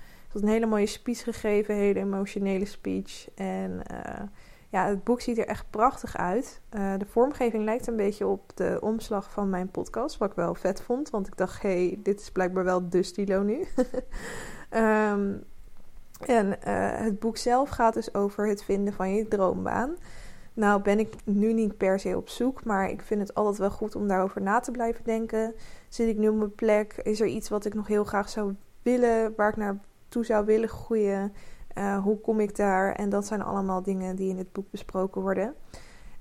[0.42, 3.29] een hele mooie speech gegeven, hele emotionele speech.
[3.35, 4.23] En uh,
[4.68, 6.61] ja, het boek ziet er echt prachtig uit.
[6.70, 10.83] de vormgeving lijkt een beetje op de omslag van mijn podcast, wat ik wel vet
[10.83, 11.11] vond.
[11.11, 13.66] Want ik dacht, hey, dit is blijkbaar wel de stilo nu.
[14.70, 15.44] um,
[16.38, 16.57] en
[17.05, 19.97] het boek zelf gaat dus over het vinden van je droombaan.
[20.55, 23.70] Nou ben ik nu niet per se op zoek, maar ik vind het altijd wel
[23.70, 25.55] goed om daarover na te blijven denken.
[25.88, 26.94] Zit ik nu op mijn plek?
[27.03, 29.57] Is er iets wat ik nog heel graag zou willen, waar ik
[30.14, 31.33] naartoe zou willen groeien?
[31.79, 32.92] Uh, hoe kom ik daar?
[32.92, 35.55] En dat zijn allemaal dingen die in het boek besproken worden.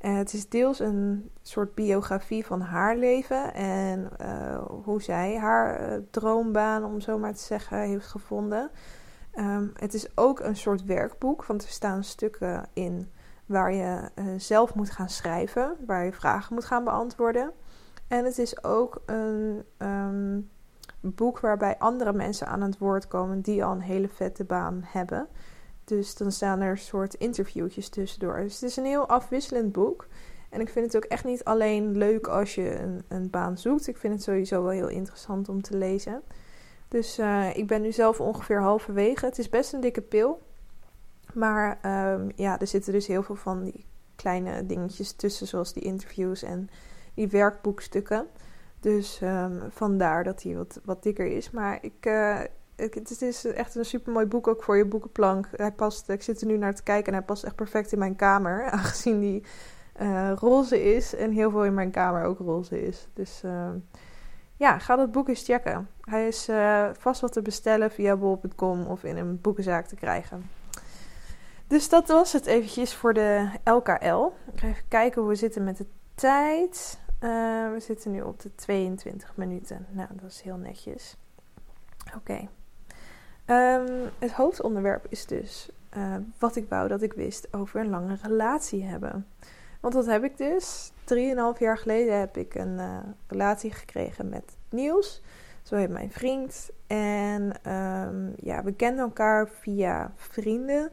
[0.01, 5.99] Uh, het is deels een soort biografie van haar leven en uh, hoe zij haar
[6.12, 8.71] droombaan, om zo maar te zeggen, heeft gevonden.
[9.36, 13.12] Um, het is ook een soort werkboek, want er staan stukken in
[13.45, 17.51] waar je zelf moet gaan schrijven, waar je vragen moet gaan beantwoorden.
[18.08, 20.49] En het is ook een um,
[21.03, 25.27] boek waarbij andere mensen aan het woord komen die al een hele vette baan hebben.
[25.83, 28.35] Dus dan staan er soort interviewtjes tussendoor.
[28.35, 30.07] Dus het is een heel afwisselend boek.
[30.49, 33.87] En ik vind het ook echt niet alleen leuk als je een, een baan zoekt.
[33.87, 36.21] Ik vind het sowieso wel heel interessant om te lezen.
[36.87, 39.25] Dus uh, ik ben nu zelf ongeveer halverwege.
[39.25, 40.41] Het is best een dikke pil.
[41.33, 41.79] Maar
[42.13, 43.85] um, ja, er zitten dus heel veel van die
[44.15, 46.69] kleine dingetjes tussen, zoals die interviews en
[47.13, 48.27] die werkboekstukken.
[48.83, 51.51] Dus um, vandaar dat hij wat, wat dikker is.
[51.51, 52.09] Maar ik,
[52.75, 55.49] ik, het is echt een super mooi boek ook voor je boekenplank.
[55.55, 57.99] Hij past, ik zit er nu naar te kijken en hij past echt perfect in
[57.99, 58.63] mijn kamer.
[58.71, 59.43] Aangezien die
[60.01, 63.07] uh, roze is en heel veel in mijn kamer ook roze is.
[63.13, 63.69] Dus uh,
[64.57, 65.89] ja, ga dat boek eens checken.
[66.01, 70.49] Hij is uh, vast wat te bestellen via bol.com of in een boekenzaak te krijgen.
[71.67, 74.31] Dus dat was het eventjes voor de LKL.
[74.51, 76.99] Ik ga even kijken hoe we zitten met de tijd.
[77.23, 79.86] Uh, we zitten nu op de 22 minuten.
[79.89, 81.17] Nou, dat is heel netjes.
[82.15, 82.47] Oké.
[83.45, 88.17] Um, het hoofdonderwerp is dus uh, wat ik wou dat ik wist over een lange
[88.21, 89.27] relatie hebben.
[89.79, 90.91] Want dat heb ik dus.
[91.03, 95.21] Drieënhalf jaar geleden heb ik een uh, relatie gekregen met Niels.
[95.62, 96.69] Zo heet mijn vriend.
[96.88, 100.91] En um, ja, we kenden elkaar via vrienden.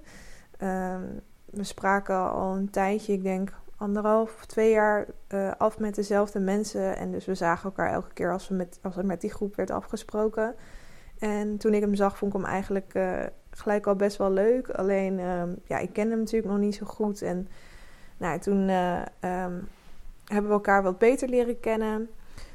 [0.62, 6.40] Um, we spraken al een tijdje, ik denk anderhalf twee jaar uh, af met dezelfde
[6.40, 6.96] mensen.
[6.96, 9.56] En dus we zagen elkaar elke keer als, we met, als er met die groep
[9.56, 10.54] werd afgesproken.
[11.18, 14.70] En toen ik hem zag, vond ik hem eigenlijk uh, gelijk al best wel leuk.
[14.70, 17.22] Alleen, um, ja, ik kende hem natuurlijk nog niet zo goed.
[17.22, 17.48] En
[18.16, 19.68] nou, toen uh, um,
[20.24, 22.08] hebben we elkaar wat beter leren kennen.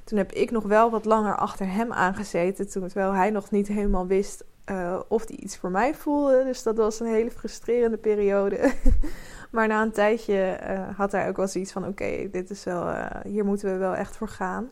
[0.04, 2.70] Toen heb ik nog wel wat langer achter hem aangezeten.
[2.70, 6.44] Terwijl hij nog niet helemaal wist uh, of hij iets voor mij voelde.
[6.44, 8.74] Dus dat was een hele frustrerende periode.
[9.52, 12.88] maar na een tijdje uh, had hij ook wel zoiets van: oké, dit is wel,
[12.88, 14.70] uh, hier moeten we wel echt voor gaan.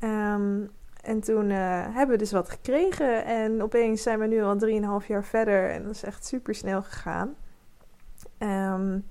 [0.00, 0.70] Um,
[1.02, 3.24] en toen hebben we dus wat gekregen.
[3.24, 5.70] En opeens zijn we nu al 3,5 jaar verder.
[5.70, 7.34] En dat is echt super snel gegaan.
[8.38, 9.04] Um,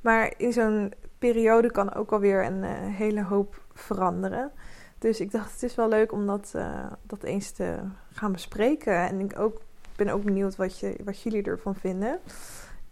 [0.00, 4.52] maar in zo'n periode kan ook alweer een hele hoop veranderen.
[5.00, 7.78] Dus ik dacht, het is wel leuk om dat, uh, dat eens te
[8.12, 9.08] gaan bespreken.
[9.08, 9.60] En ik ook,
[9.96, 12.18] ben ook benieuwd wat, je, wat jullie ervan vinden.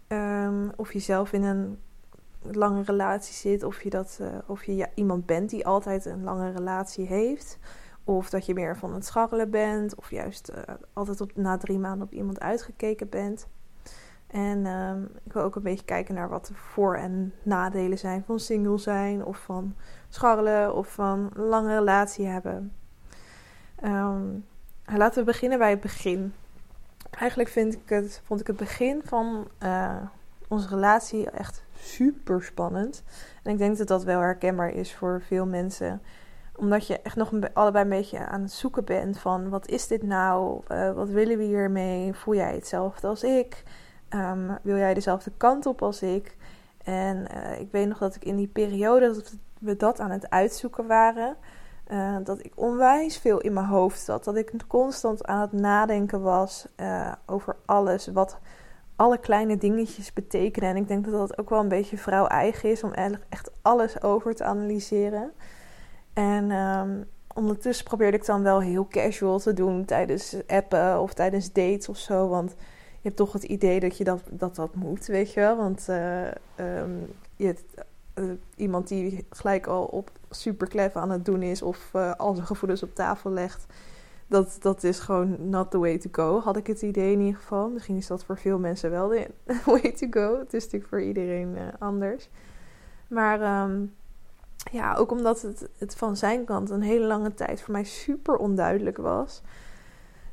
[0.07, 1.79] Um, of je zelf in een
[2.41, 6.23] lange relatie zit, of je, dat, uh, of je ja, iemand bent die altijd een
[6.23, 7.57] lange relatie heeft.
[8.03, 11.79] Of dat je meer van het scharrelen bent, of juist uh, altijd op, na drie
[11.79, 13.47] maanden op iemand uitgekeken bent.
[14.27, 18.23] En um, ik wil ook een beetje kijken naar wat de voor- en nadelen zijn
[18.23, 19.75] van single zijn of van
[20.09, 22.73] scharrelen of van een lange relatie hebben.
[23.83, 24.45] Um,
[24.85, 26.33] laten we beginnen bij het begin.
[27.09, 29.95] Eigenlijk vind ik het, vond ik het begin van uh,
[30.47, 33.03] onze relatie echt super spannend.
[33.43, 36.01] En ik denk dat dat wel herkenbaar is voor veel mensen.
[36.55, 40.03] Omdat je echt nog allebei een beetje aan het zoeken bent van wat is dit
[40.03, 40.61] nou?
[40.71, 42.13] Uh, wat willen we hiermee?
[42.13, 43.63] Voel jij hetzelfde als ik?
[44.09, 46.37] Um, wil jij dezelfde kant op als ik?
[46.83, 50.29] En uh, ik weet nog dat ik in die periode dat we dat aan het
[50.29, 51.37] uitzoeken waren,
[51.91, 54.23] uh, dat ik onwijs veel in mijn hoofd zat.
[54.23, 58.37] Dat ik constant aan het nadenken was uh, over alles, wat
[58.95, 60.69] alle kleine dingetjes betekenen.
[60.69, 62.93] En ik denk dat dat ook wel een beetje vrouw-eigen is om
[63.29, 65.31] echt alles over te analyseren.
[66.13, 71.53] En um, ondertussen probeerde ik dan wel heel casual te doen tijdens appen of tijdens
[71.53, 72.27] dates of zo.
[72.27, 72.55] Want
[73.01, 75.57] je hebt toch het idee dat je dat, dat, dat moet, weet je wel.
[75.57, 77.55] Want uh, um, je
[78.19, 82.33] uh, iemand die gelijk al op super clever aan het doen is of uh, al
[82.33, 83.65] zijn gevoelens op tafel legt.
[84.27, 87.39] Dat, dat is gewoon not the way to go, had ik het idee in ieder
[87.39, 87.69] geval.
[87.69, 89.27] Misschien is dat voor veel mensen wel de
[89.65, 90.39] way to go.
[90.39, 92.29] Het is natuurlijk voor iedereen anders.
[93.07, 93.93] Maar um,
[94.71, 98.35] ja, ook omdat het, het van zijn kant een hele lange tijd voor mij super
[98.35, 99.41] onduidelijk was,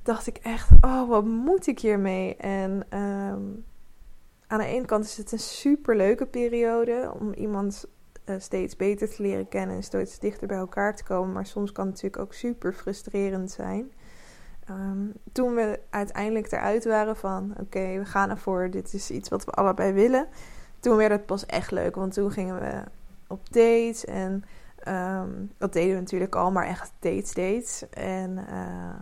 [0.03, 2.37] dacht ik echt: oh, wat moet ik hiermee?
[2.37, 3.65] En um,
[4.47, 7.85] aan de ene kant is het een super leuke periode om iemand
[8.25, 11.33] uh, steeds beter te leren kennen en steeds dichter bij elkaar te komen.
[11.33, 13.93] Maar soms kan het natuurlijk ook super frustrerend zijn.
[14.71, 19.45] Um, toen we uiteindelijk eruit waren van: oké, we gaan ervoor, dit is iets wat
[19.45, 20.29] we allebei willen.
[20.81, 22.83] Toen werd het pas echt leuk, want toen gingen we
[23.27, 24.05] op dates.
[24.05, 24.45] En
[24.89, 27.89] um, dat deden we natuurlijk al, maar echt dates, dates.
[27.91, 28.95] En uh,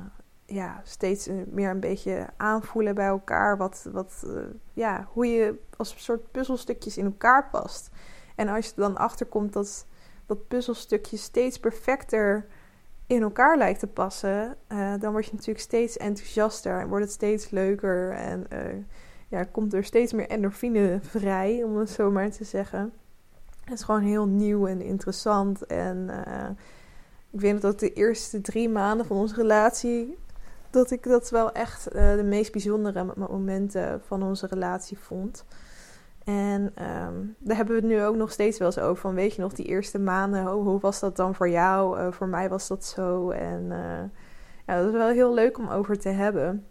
[0.54, 3.56] ja, steeds meer een beetje aanvoelen bij elkaar.
[3.56, 7.90] Wat, wat, uh, ja, hoe je als een soort puzzelstukjes in elkaar past.
[8.34, 9.86] En als je er dan achterkomt dat
[10.26, 12.46] dat puzzelstukje steeds perfecter
[13.06, 17.14] in elkaar lijkt te passen, uh, dan word je natuurlijk steeds enthousiaster en wordt het
[17.14, 18.46] steeds leuker en
[19.28, 22.92] ja, komt er steeds meer endorfine vrij, om het zo maar te zeggen.
[23.64, 25.66] Het is gewoon heel nieuw en interessant.
[25.66, 26.10] En
[27.30, 30.16] ik weet dat de eerste drie maanden van onze relatie.
[30.74, 35.44] Dat ik dat wel echt uh, de meest bijzondere momenten van onze relatie vond.
[36.24, 39.00] En um, daar hebben we het nu ook nog steeds wel eens over.
[39.00, 41.98] Van weet je nog, die eerste maanden, hoe was dat dan voor jou?
[41.98, 43.30] Uh, voor mij was dat zo.
[43.30, 43.66] En
[44.66, 46.66] ja, dat is wel heel leuk om over te hebben.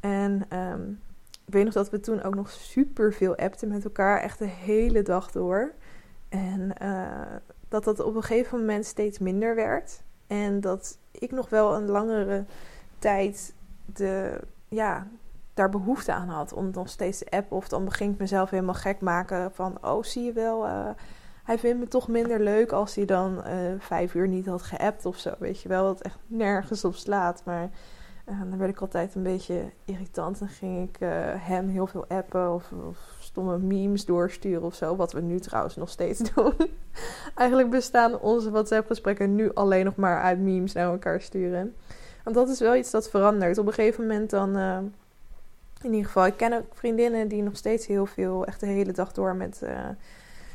[0.00, 1.00] En um,
[1.46, 4.20] ik weet nog dat we toen ook nog super veel appten met elkaar.
[4.20, 5.72] Echt de hele dag door.
[6.28, 6.72] En
[7.68, 10.02] dat dat op een gegeven moment steeds minder werd.
[10.26, 12.44] En dat ik nog wel een langere
[13.00, 13.54] tijd
[13.86, 15.06] de, ja,
[15.54, 17.56] daar behoefte aan had om nog steeds te appen.
[17.56, 19.78] Of dan begin ik mezelf helemaal gek maken van...
[19.80, 20.88] oh, zie je wel, uh,
[21.44, 25.06] hij vindt me toch minder leuk als hij dan uh, vijf uur niet had geappt
[25.06, 25.34] of zo.
[25.38, 27.42] Weet je wel, dat echt nergens op slaat.
[27.44, 27.70] Maar
[28.24, 30.38] dan werd ik altijd een beetje irritant.
[30.38, 30.96] Dan ging ik
[31.38, 34.96] hem heel veel appen of, of stomme memes doorsturen of zo.
[34.96, 36.54] Wat we nu trouwens nog steeds doen.
[37.34, 41.74] Eigenlijk bestaan onze WhatsApp-gesprekken nu alleen nog maar uit memes naar elkaar sturen.
[42.24, 43.58] Want dat is wel iets dat verandert.
[43.58, 44.56] Op een gegeven moment dan.
[44.56, 44.78] Uh,
[45.82, 48.92] in ieder geval, ik ken ook vriendinnen die nog steeds heel veel, echt de hele
[48.92, 49.88] dag door met uh,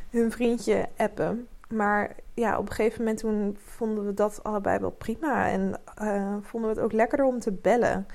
[0.09, 1.47] hun vriendje appen.
[1.69, 5.49] Maar ja, op een gegeven moment toen vonden we dat allebei wel prima.
[5.49, 8.07] En uh, vonden we het ook lekkerder om te bellen.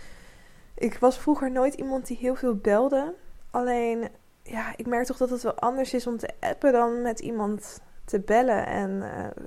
[0.74, 3.14] Ik was vroeger nooit iemand die heel veel belde.
[3.50, 4.08] Alleen
[4.42, 7.80] ja, ik merk toch dat het wel anders is om te appen dan met iemand
[8.04, 8.66] te bellen.
[8.66, 9.02] En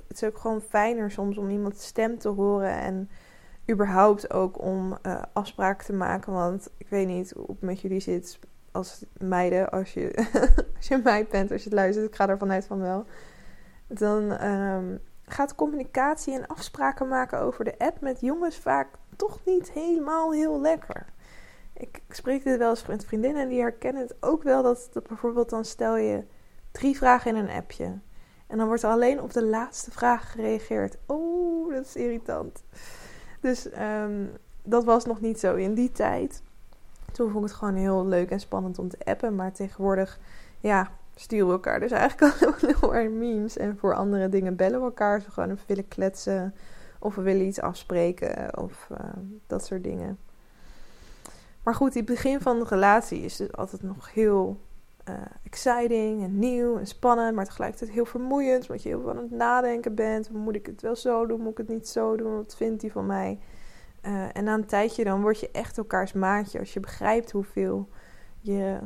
[0.08, 2.80] het is ook gewoon fijner soms om iemands stem te horen.
[2.80, 3.10] En
[3.70, 6.32] überhaupt ook om uh, afspraken te maken.
[6.32, 8.38] Want ik weet niet hoe het met jullie zit
[8.72, 9.70] als meiden.
[9.70, 10.26] Als je,
[10.76, 12.06] als je meid bent, als je het luistert.
[12.06, 13.04] Ik ga ervan uit van wel.
[13.86, 19.70] Dan um, gaat communicatie en afspraken maken over de app met jongens vaak toch niet
[19.70, 21.12] helemaal heel lekker
[21.74, 24.62] ik, spreek dit wel eens met vriendinnen en die herkennen het ook wel.
[24.62, 26.24] Dat, dat bijvoorbeeld dan stel je
[26.70, 27.98] drie vragen in een appje.
[28.46, 30.96] En dan wordt er alleen op de laatste vraag gereageerd.
[31.06, 32.64] Oh, dat is irritant.
[33.44, 34.30] Dus um,
[34.62, 36.42] dat was nog niet zo in die tijd.
[37.12, 39.34] Toen vond ik het gewoon heel leuk en spannend om te appen.
[39.34, 40.18] Maar tegenwoordig,
[40.60, 43.56] ja, sturen we elkaar dus eigenlijk alleen maar memes.
[43.56, 45.20] En voor andere dingen bellen we elkaar.
[45.20, 46.54] Zo gewoon even willen kletsen.
[46.98, 48.58] Of we willen iets afspreken.
[48.58, 48.98] Of uh,
[49.46, 50.18] dat soort dingen.
[51.62, 54.60] Maar goed, het begin van de relatie is dus altijd nog heel
[55.08, 59.16] uh, exciting en nieuw en spannend, maar tegelijkertijd heel vermoeiend, omdat je heel veel aan
[59.16, 60.30] het nadenken bent.
[60.30, 61.40] Moet ik het wel zo doen?
[61.40, 62.36] Moet ik het niet zo doen?
[62.36, 63.38] Wat vindt hij van mij?
[64.02, 67.88] Uh, en na een tijdje dan word je echt elkaars maatje als je begrijpt hoeveel
[68.40, 68.78] je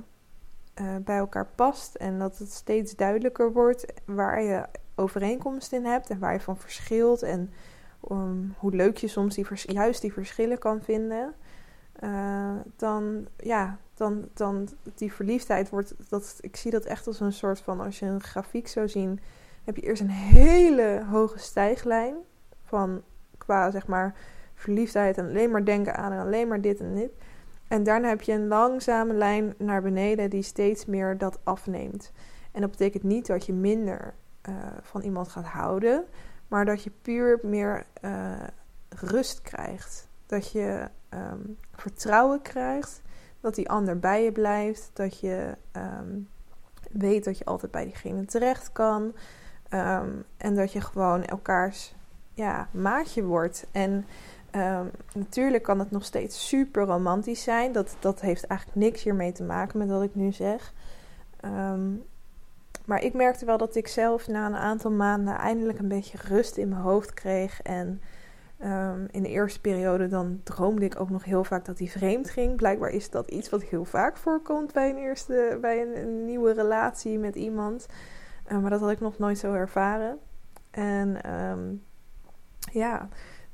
[0.80, 6.10] uh, bij elkaar past en dat het steeds duidelijker wordt waar je overeenkomst in hebt
[6.10, 7.52] en waar je van verschilt en
[8.10, 11.34] um, hoe leuk je soms juist die verschillen kan vinden.
[12.76, 17.60] Dan, ja, dan, dan die verliefdheid wordt, dat, ik zie dat echt als een soort
[17.60, 19.20] van, als je een grafiek zou zien,
[19.64, 22.14] heb je eerst een hele hoge stijglijn
[22.62, 23.02] van
[23.38, 24.14] qua zeg maar
[24.54, 27.10] verliefdheid en alleen maar denken aan en alleen maar dit en dit.
[27.68, 32.12] En daarna heb je een langzame lijn naar beneden die steeds meer dat afneemt.
[32.52, 34.14] En dat betekent niet dat je minder
[34.48, 36.04] uh, van iemand gaat houden,
[36.48, 38.32] maar dat je puur meer uh,
[38.88, 40.08] rust krijgt.
[40.26, 43.02] Dat je um, vertrouwen krijgt.
[43.40, 44.90] Dat die ander bij je blijft.
[44.92, 46.28] Dat je um,
[46.90, 49.02] weet dat je altijd bij diegene terecht kan.
[49.70, 51.94] Um, en dat je gewoon elkaars
[52.34, 53.66] ja, maatje wordt.
[53.72, 54.06] En
[54.50, 57.72] ehm, natuurlijk kan het nog steeds super romantisch zijn.
[57.72, 60.72] Dat, dat heeft eigenlijk niks hiermee te maken met wat ik nu zeg.
[61.40, 61.90] Ehm,
[62.84, 66.56] maar ik merkte wel dat ik zelf na een aantal maanden eindelijk een beetje rust
[66.56, 67.62] in mijn hoofd kreeg.
[67.62, 68.02] En
[68.58, 72.30] ehm, in de eerste periode dan droomde ik ook nog heel vaak dat hij vreemd
[72.30, 72.56] ging.
[72.56, 77.18] Blijkbaar is dat iets wat heel vaak voorkomt bij een, eerste, bij een, nieuwe relatie
[77.18, 77.86] met iemand.
[78.52, 80.18] Uh, maar dat had ik nog nooit zo ervaren.
[80.70, 81.82] En um,
[82.72, 83.08] ja,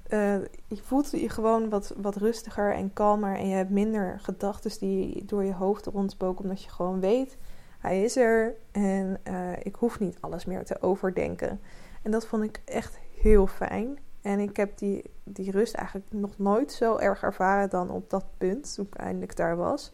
[0.08, 0.36] uh,
[0.66, 3.36] je voelt je gewoon wat, wat rustiger en kalmer.
[3.36, 6.44] En je hebt minder gedachten die door je hoofd rondspoken.
[6.44, 7.36] Omdat je gewoon weet,
[7.78, 8.54] hij is er.
[8.72, 11.60] En uh, ik hoef niet alles meer te overdenken.
[12.02, 13.98] En dat vond ik echt heel fijn.
[14.24, 18.24] En ik heb die, die rust eigenlijk nog nooit zo erg ervaren dan op dat
[18.38, 18.74] punt.
[18.74, 19.92] Toen ik eindelijk daar was.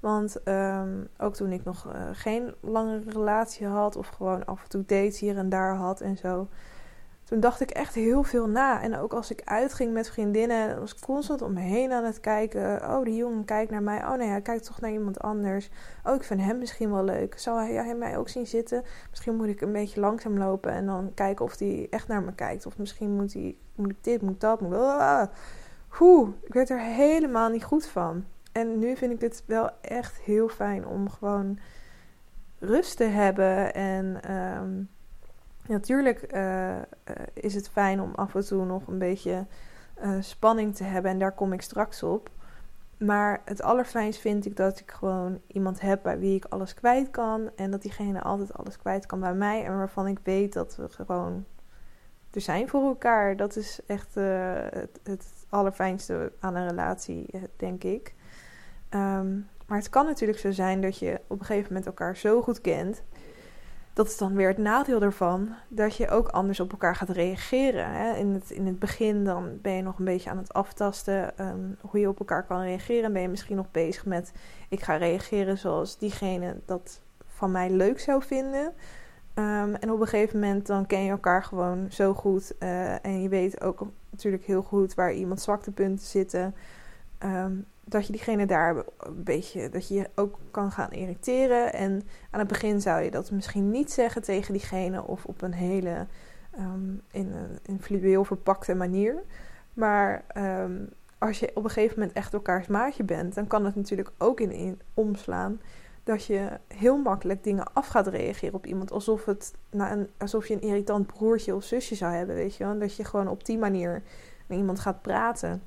[0.00, 3.96] Want um, ook toen ik nog uh, geen langere relatie had.
[3.96, 6.48] Of gewoon af en toe dates hier en daar had en zo
[7.26, 8.82] toen dacht ik echt heel veel na.
[8.82, 12.20] En ook als ik uitging met vriendinnen, was ik constant om me heen aan het
[12.20, 12.90] kijken.
[12.90, 13.98] Oh, die jongen kijkt naar mij.
[13.98, 15.70] Oh nee, hij kijkt toch naar iemand anders.
[16.04, 17.38] Oh, ik vind hem misschien wel leuk.
[17.38, 18.84] Zou hij, mij ook zien zitten?
[19.10, 22.34] Misschien moet ik een beetje langzaam lopen en dan kijken of hij echt naar me
[22.34, 22.66] kijkt.
[22.66, 25.26] Of misschien moet, hij, moet ik dit, moet dat, moet ah.
[26.00, 28.24] Oeh, ik werd er helemaal niet goed van.
[28.52, 31.58] En nu vind ik het wel echt heel fijn om gewoon
[32.58, 34.34] rust te hebben en...
[34.34, 34.94] Um,
[35.68, 36.76] Natuurlijk uh,
[37.32, 39.46] is het fijn om af en toe nog een beetje
[40.02, 42.30] uh, spanning te hebben en daar kom ik straks op.
[42.98, 47.10] Maar het allerfijnst vind ik dat ik gewoon iemand heb bij wie ik alles kwijt
[47.10, 47.50] kan.
[47.56, 49.64] En dat diegene altijd alles kwijt kan bij mij.
[49.64, 51.44] En waarvan ik weet dat we gewoon
[52.30, 53.36] er zijn voor elkaar.
[53.36, 57.26] Dat is echt het, het, allerfijnste aan een relatie,
[57.56, 58.14] denk ik.
[58.90, 62.42] Um, maar het kan natuurlijk zo zijn dat je op een gegeven moment elkaar zo
[62.42, 63.02] goed kent
[63.96, 65.48] dat is dan weer het nadeel ervan.
[65.68, 67.90] Dat je ook anders op elkaar gaat reageren.
[67.90, 68.14] Hè?
[68.14, 71.76] In, het, in het begin dan ben je nog een beetje aan het aftasten um,
[71.80, 73.12] hoe je op elkaar kan reageren.
[73.12, 74.32] Ben je misschien nog bezig met
[74.68, 78.72] ik ga reageren zoals diegene dat van mij leuk zou vinden.
[79.34, 82.54] Um, en op een gegeven moment dan ken je elkaar gewoon zo goed.
[82.60, 86.54] Uh, en je weet ook natuurlijk heel goed waar iemand zwaktepunten zitten.
[87.18, 91.72] Um, dat je diegene daar een beetje, dat je je ook kan gaan irriteren.
[91.72, 95.54] En aan het begin zou je dat misschien niet zeggen tegen diegene of op een
[95.54, 96.06] hele
[96.58, 99.22] um, in in verpakte manier.
[99.72, 103.74] Maar um, als je op een gegeven moment echt elkaars maatje bent, dan kan het
[103.74, 105.60] natuurlijk ook in, omslaan
[106.04, 108.92] dat je heel makkelijk dingen af gaat reageren op iemand.
[108.92, 109.54] Alsof, het,
[110.18, 112.78] alsof je een irritant broertje of zusje zou hebben, weet je wel.
[112.78, 114.02] Dat je gewoon op die manier
[114.46, 115.62] met iemand gaat praten.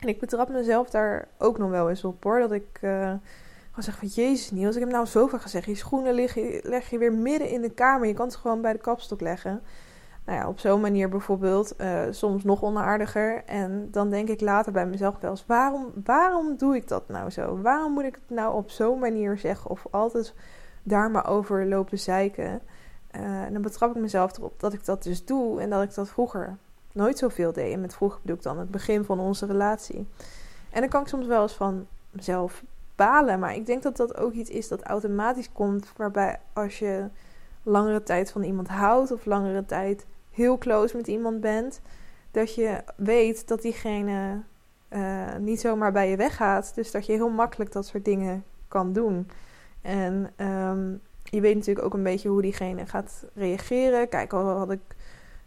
[0.00, 2.38] En ik betrap mezelf daar ook nog wel eens op hoor.
[2.38, 2.90] Dat ik uh,
[3.68, 5.66] gewoon zeg van Jezus Niels, ik heb nou zo vaak gezegd.
[5.66, 6.14] Je schoenen
[6.62, 8.06] leg je, weer midden in de kamer.
[8.06, 9.62] Je kan ze gewoon bij de kapstok leggen.
[10.24, 11.74] Nou ja, op zo'n manier bijvoorbeeld.
[11.80, 13.44] Uh, soms nog onaardiger.
[13.44, 17.30] En dan denk ik later bij mezelf wel eens: waarom, waarom doe ik dat nou
[17.30, 17.60] zo?
[17.60, 19.70] Waarom moet ik het nou op zo'n manier zeggen?
[19.70, 20.34] Of altijd
[20.82, 22.60] daar maar over lopen zeiken?
[23.16, 25.60] Uh, en dan betrap ik mezelf erop dat ik dat dus doe.
[25.60, 26.58] En dat ik dat vroeger
[26.96, 27.72] nooit zoveel deed.
[27.72, 30.06] En met vroeger bedoel ik dan het begin van onze relatie.
[30.70, 32.62] En dan kan ik soms wel eens van mezelf
[32.94, 33.38] balen.
[33.38, 35.92] Maar ik denk dat dat ook iets is dat automatisch komt.
[35.96, 37.08] Waarbij als je
[37.62, 39.12] langere tijd van iemand houdt.
[39.12, 41.80] Of langere tijd heel close met iemand bent.
[42.30, 44.42] Dat je weet dat diegene
[44.90, 46.74] uh, niet zomaar bij je weggaat.
[46.74, 49.30] Dus dat je heel makkelijk dat soort dingen kan doen.
[49.82, 54.08] En um, je weet natuurlijk ook een beetje hoe diegene gaat reageren.
[54.08, 54.80] Kijk, al had ik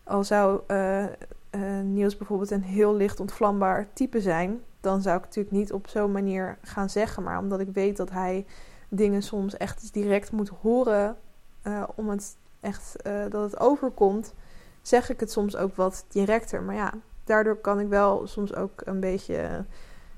[0.04, 1.06] al zou uh,
[1.52, 5.88] uh, Niels bijvoorbeeld een heel licht ontvlambaar type zijn, dan zou ik natuurlijk niet op
[5.88, 7.24] zo'n manier gaan zeggen.
[7.24, 8.46] Maar omdat ik weet dat hij
[8.89, 11.18] dingen soms echt direct moet horen
[11.64, 14.34] uh, om het echt uh, dat het overkomt,
[14.82, 16.62] zeg ik het soms ook wat directer.
[16.62, 16.93] Maar ja,
[17.24, 19.66] daardoor kan ik wel soms ook een beetje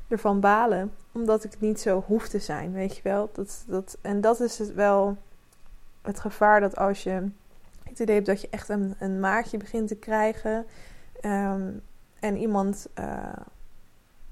[0.08, 3.30] ervan balen, omdat ik niet zo hoef te zijn, weet je wel.
[3.34, 5.18] Dat, dat, en dat is het wel
[6.02, 7.30] het gevaar dat als je
[7.84, 10.66] het idee hebt dat je echt een, een maatje begint te krijgen
[11.22, 11.82] Um,
[12.20, 13.34] en iemand uh,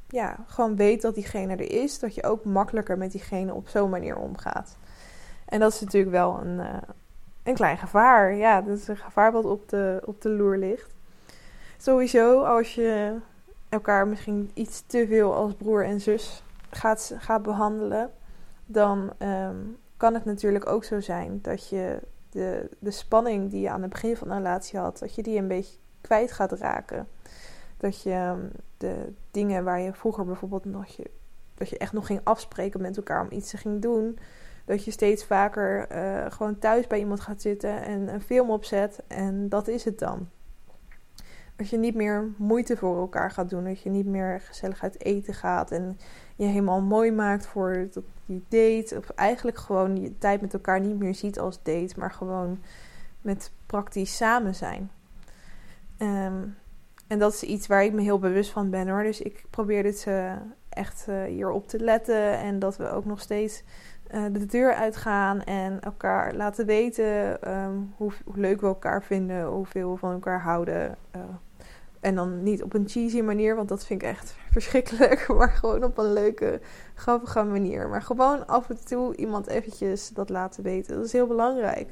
[0.07, 3.89] ja, gewoon weet dat diegene er is, dat je ook makkelijker met diegene op zo'n
[3.89, 4.77] manier omgaat.
[5.45, 6.77] En dat is natuurlijk wel een, uh,
[7.43, 8.35] een klein gevaar.
[8.35, 10.95] Ja, dat is een gevaar wat op de, op de loer ligt.
[11.77, 13.17] Sowieso, als je
[13.69, 18.11] elkaar misschien iets te veel als broer en zus gaat, gaat behandelen,
[18.65, 23.69] dan um, kan het natuurlijk ook zo zijn dat je de, de spanning die je
[23.69, 27.07] aan het begin van een relatie had, dat je die een beetje kwijt gaat raken.
[27.77, 28.39] Dat je ehm,
[28.77, 31.09] de dingen waar je vroeger bijvoorbeeld nog je,
[31.55, 34.19] dat je echt nog ging afspreken met elkaar om iets te ging doen.
[34.65, 39.03] Dat je steeds vaker uh, gewoon thuis bij iemand gaat zitten en een film opzet.
[39.07, 40.29] En dat is het dan.
[41.57, 43.63] als je niet meer moeite voor elkaar gaat doen.
[43.63, 45.71] Dat je niet meer gezellig uit eten gaat.
[45.71, 45.99] En
[46.35, 47.87] je helemaal mooi maakt voor
[48.25, 48.97] die date.
[48.97, 51.93] Of eigenlijk gewoon je tijd met elkaar niet meer ziet als date.
[51.97, 52.59] Maar gewoon
[53.21, 54.91] met praktisch samen zijn.
[55.99, 56.43] Ehm,
[57.07, 59.03] en dat is iets waar ik me heel bewust van ben hoor.
[59.03, 60.33] Dus ik probeer dit uh,
[60.69, 62.37] echt uh, hierop te letten.
[62.37, 63.63] En dat we ook nog steeds
[64.11, 69.91] uh, de deur uitgaan en elkaar laten weten um, hoe, leuk we elkaar vinden, hoeveel
[69.91, 70.97] we van elkaar houden.
[71.99, 75.27] en dan niet op een cheesy manier, want dat vind ik echt verschrikkelijk.
[75.27, 76.59] Maar gewoon op een leuke,
[76.95, 77.89] grappige manier.
[77.89, 80.95] Maar gewoon af en toe iemand eventjes dat laten weten.
[80.95, 81.89] Dat is heel belangrijk.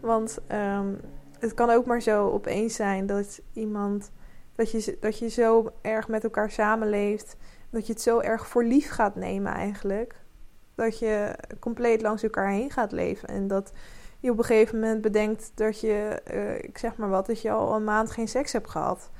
[0.00, 1.00] Want um,
[1.38, 4.10] het kan ook maar zo opeens zijn dat iemand
[4.56, 7.36] dat je, dat je zo erg met elkaar samenleeft.
[7.70, 10.14] Dat je het zo erg voor lief gaat nemen eigenlijk.
[10.74, 13.28] Dat je compleet langs elkaar heen gaat leven.
[13.28, 13.72] En dat
[14.20, 17.50] je op een gegeven moment bedenkt dat je, uh, ik zeg maar wat, dat je
[17.50, 19.10] al een maand geen seks hebt gehad.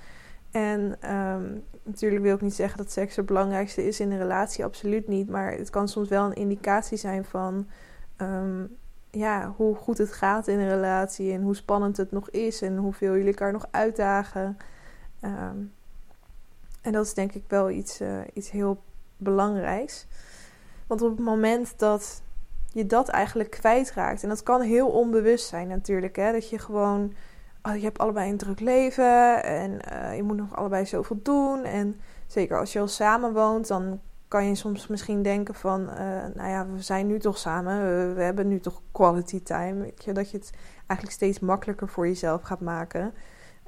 [0.51, 4.65] En um, natuurlijk wil ik niet zeggen dat seks het belangrijkste is in een relatie,
[4.65, 5.29] absoluut niet.
[5.29, 7.69] Maar het kan soms wel een indicatie zijn van
[8.17, 8.77] um,
[9.19, 12.77] ja, hoe goed het gaat in een relatie en hoe spannend het nog is en
[12.77, 14.57] hoeveel jullie elkaar nog uitdagen.
[15.23, 15.73] Um,
[16.83, 18.83] en dat is denk ik wel iets, uh, iets heel
[19.17, 20.07] belangrijks.
[20.87, 22.23] Want op het moment dat
[22.73, 27.13] je dat eigenlijk kwijtraakt, en dat kan heel onbewust zijn natuurlijk, hè, dat je gewoon,
[27.63, 31.65] oh, je hebt allebei een druk leven en uh, je moet nog allebei zoveel doen.
[31.65, 35.97] En zeker als je al samen woont, dan kan je soms misschien denken van, uh,
[36.35, 39.93] nou ja, we zijn nu toch samen, we, hebben nu toch quality time.
[40.13, 43.15] Dat je het eigenlijk steeds makkelijker voor jezelf gaat maken.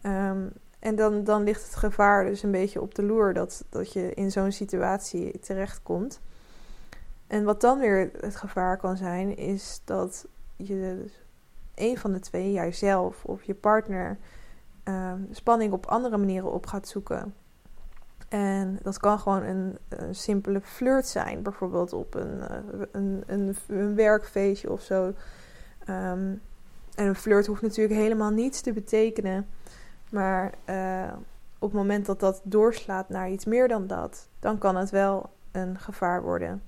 [0.02, 3.92] Um, en dan, dan ligt het gevaar dus een beetje op de loer dat, dat
[3.92, 6.20] je in zo'n situatie terechtkomt.
[7.26, 11.04] En wat dan weer het gevaar kan zijn, is dat je
[11.74, 14.18] een van de twee, jijzelf of je partner,
[14.84, 17.34] uh, spanning op andere manieren op gaat zoeken.
[18.28, 23.94] En dat kan gewoon een, een simpele flirt zijn, bijvoorbeeld op een, uh, een, een,
[23.94, 25.04] werkfeestje of zo.
[25.04, 26.42] Um,
[26.94, 29.46] en een flirt hoeft natuurlijk helemaal niets te betekenen.
[30.10, 31.12] Maar uh,
[31.58, 35.30] op het moment dat dat doorslaat naar iets meer dan dat, dan kan het wel
[35.52, 36.62] een gevaar worden.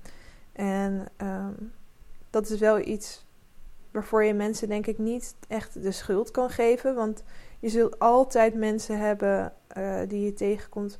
[0.53, 1.71] En um,
[2.29, 3.25] dat is wel iets
[3.91, 6.95] waarvoor je mensen denk ik niet echt de schuld kan geven.
[6.95, 7.23] Want
[7.59, 9.53] je zult altijd mensen hebben
[10.07, 10.97] die je tegenkomt.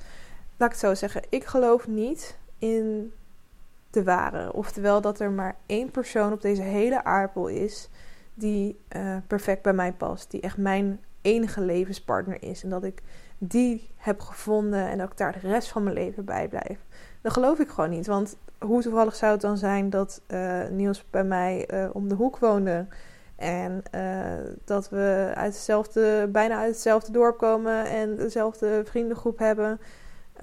[0.62, 3.14] Laat ik het zo zeggen, ik geloof niet in
[3.90, 4.54] de ware.
[4.54, 7.90] Oftewel dat er maar één persoon op deze hele aardbol is
[8.34, 10.32] die uh, perfect bij mij past.
[10.32, 12.64] Die echt mijn enige levenspartner is.
[12.64, 13.02] En dat ik
[13.38, 16.86] die heb gevonden en dat ik daar de rest van mijn leven bij blijf.
[17.22, 18.08] Dat geloof ik gewoon niet.
[18.08, 22.16] Want hoe toevallig zou het dan zijn dat uh, Niels bij mij uh, om de
[22.16, 22.88] hoek woonde.
[23.36, 23.84] En
[24.66, 29.80] dat we uit hetzelfde, bijna uit hetzelfde dorp komen en dezelfde vriendengroep hebben.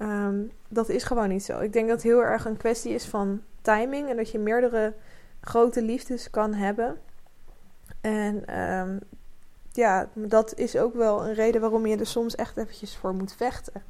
[0.01, 1.59] Um, dat is gewoon niet zo.
[1.59, 4.09] Ik denk dat het heel erg een kwestie is van timing.
[4.09, 4.93] En dat je meerdere
[5.41, 6.97] grote liefdes kan hebben.
[8.01, 8.99] En um,
[9.71, 13.33] ja, dat is ook wel een reden waarom je er soms echt eventjes voor moet
[13.33, 13.83] vechten.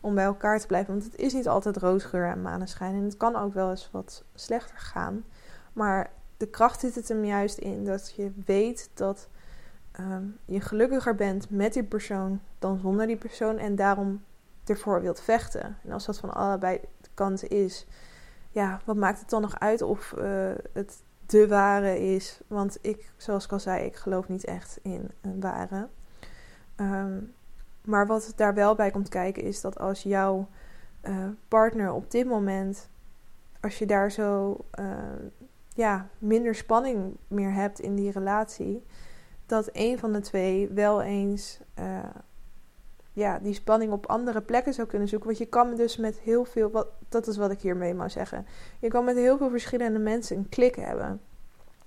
[0.00, 0.92] Om bij elkaar te blijven.
[0.92, 2.94] Want het is niet altijd roosgeur en maneschijn.
[2.94, 5.24] En het kan ook wel eens wat slechter gaan.
[5.72, 9.28] Maar de kracht zit het hem juist in dat je weet dat
[10.00, 13.58] um, je gelukkiger bent met die persoon dan zonder die persoon.
[13.58, 14.22] En daarom
[14.70, 15.78] ervoor wilt vechten.
[15.84, 16.80] En als dat van allebei
[17.14, 17.86] kanten is,
[18.50, 22.40] ja, wat maakt het dan nog uit of uh, het de ware is.
[22.46, 25.88] Want ik, zoals ik al zei, ik geloof niet echt in een ware.
[26.76, 27.34] Um,
[27.84, 30.48] maar wat daar wel bij komt kijken is dat als jouw
[31.02, 32.88] uh, partner op dit moment,
[33.60, 34.86] als je daar zo uh,
[35.74, 38.84] ja, minder spanning meer hebt in die relatie,
[39.46, 41.98] dat een van de twee wel eens uh,
[43.16, 45.28] ja, die spanning op andere plekken zou kunnen zoeken.
[45.28, 48.46] Want je kan dus met heel veel, wat, dat is wat ik hiermee mag zeggen.
[48.78, 51.20] Je kan met heel veel verschillende mensen een klik hebben.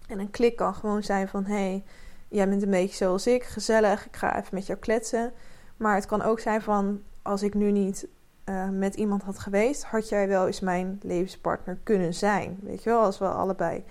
[0.07, 1.83] En een klik kan gewoon zijn van: hé, hey,
[2.27, 5.31] jij bent een beetje zoals ik, gezellig, ik ga even met jou kletsen.
[5.77, 8.07] Maar het kan ook zijn van: als ik nu niet
[8.45, 12.59] uh, met iemand had geweest, had jij wel eens mijn levenspartner kunnen zijn.
[12.61, 13.83] Weet je wel, als we allebei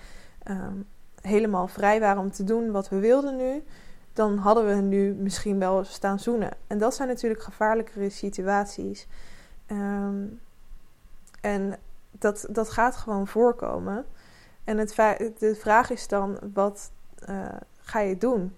[0.49, 0.87] um,
[1.21, 3.63] helemaal vrij waren om te doen wat we wilden nu
[4.19, 6.51] dan hadden we nu misschien wel staan zoenen.
[6.67, 9.07] En dat zijn natuurlijk gevaarlijkere situaties.
[9.67, 10.41] Um,
[11.41, 11.79] en
[12.11, 14.05] dat, dat gaat gewoon voorkomen.
[14.63, 14.95] En het,
[15.39, 16.91] de vraag is dan, wat
[17.29, 17.45] uh,
[17.77, 18.55] ga je doen?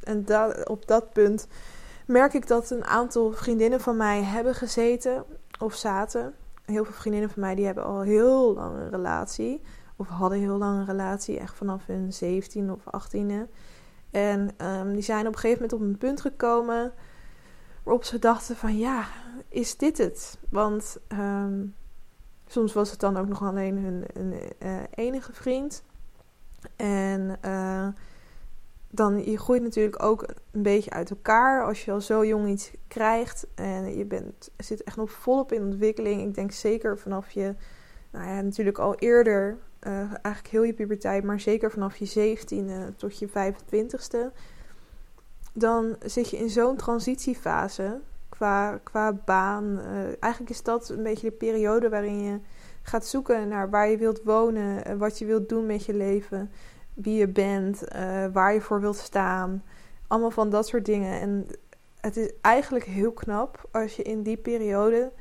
[0.00, 0.26] En
[0.68, 1.46] op dat punt
[2.06, 5.24] merk ik dat een aantal vriendinnen van mij hebben gezeten
[5.58, 6.34] of zaten.
[6.64, 9.60] Heel veel vriendinnen van mij die hebben al heel lang een relatie.
[9.96, 13.48] Of hadden heel lang een relatie, echt vanaf hun 17 of 18e.
[14.10, 16.92] En um, die zijn op een gegeven moment op een punt gekomen
[17.88, 19.06] Waarop ze dachten van ja,
[19.48, 20.38] is dit het?
[20.50, 21.66] Want ehm,
[22.46, 25.82] soms was het dan ook nog alleen hun, uh, enige vriend.
[26.76, 27.88] En uh,
[28.90, 32.70] dan je groeit natuurlijk ook een beetje uit elkaar als je al zo jong iets
[32.88, 36.22] krijgt en je bent, zit echt nog volop in ontwikkeling.
[36.22, 37.54] Ik denk zeker vanaf je,
[38.10, 42.96] nou ja, natuurlijk al eerder, uh, eigenlijk heel je puberteit, maar zeker vanaf je 17e
[42.96, 44.36] tot je 25ste,
[45.52, 49.64] dan zit je in zo'n transitiefase qua, qua baan.
[49.64, 52.38] Uh, eigenlijk is dat een beetje de periode waarin je
[52.82, 56.50] gaat zoeken naar waar je wilt wonen, wat je wilt doen met je leven
[56.94, 59.62] wie je bent, uh, waar je voor wilt staan.
[60.06, 61.20] Allemaal van dat soort dingen.
[61.20, 61.46] En
[62.00, 65.12] het is eigenlijk heel knap als je in die periode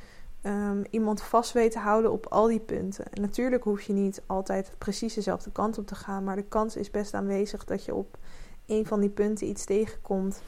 [0.43, 3.05] um, iemand vast te houden op al die punten.
[3.13, 6.75] En natuurlijk hoef je niet altijd precies dezelfde kant op te gaan, maar de kans
[6.75, 8.17] is best aanwezig dat je op
[8.65, 10.41] een van die punten iets tegenkomt.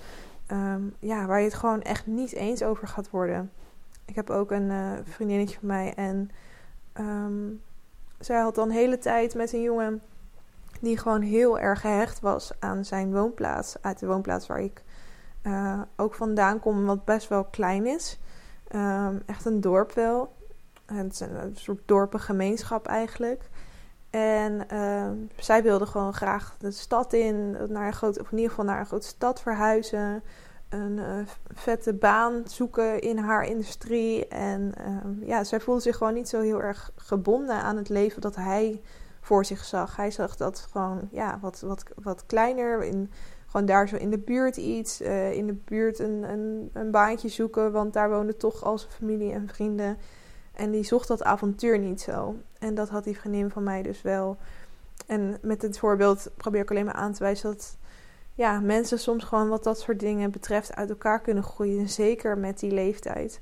[0.51, 3.51] Um, ja, waar je het gewoon echt niet eens over gaat worden.
[4.05, 6.29] Ik heb ook een uh, vriendinnetje van mij en
[6.99, 7.61] um,
[8.19, 10.01] zij had dan de hele tijd met een jongen
[10.81, 13.75] die gewoon heel erg gehecht was aan zijn woonplaats.
[13.81, 14.83] Uit de woonplaats waar ik
[15.43, 18.19] uh, ook vandaan kom, wat best wel klein is.
[18.75, 20.33] Um, echt een dorp wel.
[20.85, 23.49] Het is een, soort dorpengemeenschap eigenlijk.
[24.09, 28.49] En uh, zij wilde gewoon graag de stad in, naar een groot, of in ieder
[28.49, 30.23] geval naar een grote stad verhuizen.
[30.69, 31.19] Een uh,
[31.53, 34.27] vette baan zoeken in haar industrie.
[34.27, 38.21] En uh, ja, zij voelde zich gewoon niet zo heel erg gebonden aan het leven
[38.21, 38.81] dat hij
[39.21, 39.95] voor zich zag.
[39.95, 42.83] Hij zag dat gewoon ja, wat, wat, wat kleiner.
[42.83, 43.11] In,
[43.49, 45.01] gewoon daar zo in de buurt iets.
[45.01, 47.71] Uh, in de buurt een, een, een baantje zoeken.
[47.71, 49.97] Want daar woonde toch al zijn familie en vrienden.
[50.53, 52.35] En die zocht dat avontuur niet zo.
[52.59, 54.37] En dat had die vriendin van mij dus wel.
[55.07, 57.77] En met dit voorbeeld probeer ik alleen maar aan te wijzen dat
[58.33, 61.89] ja, mensen soms gewoon wat dat soort dingen betreft uit elkaar kunnen groeien.
[61.89, 63.41] Zeker met die leeftijd.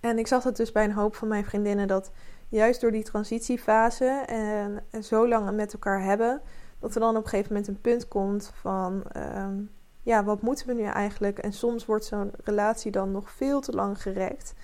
[0.00, 2.10] En ik zag dat dus bij een hoop van mijn vriendinnen dat
[2.48, 6.40] juist door die transitiefase en, en zo lang met elkaar hebben,
[6.86, 9.62] dat er dan op een gegeven moment een punt komt van, ehm,
[10.02, 11.38] ja, wat moeten we nu eigenlijk?
[11.38, 14.54] En soms wordt zo'n relatie dan nog veel te lang gerekt.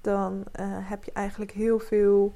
[0.00, 2.34] Dan uh, heb je eigenlijk heel veel,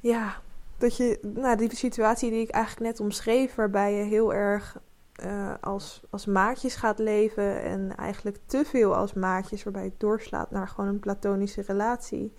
[0.00, 0.34] ja,
[0.78, 4.80] dat je, nou, die situatie die ik eigenlijk net omschreef, waarbij je heel erg
[5.24, 10.50] uh, als, als maatjes gaat leven en eigenlijk te veel als maatjes, waarbij het doorslaat
[10.50, 12.32] naar gewoon een platonische relatie.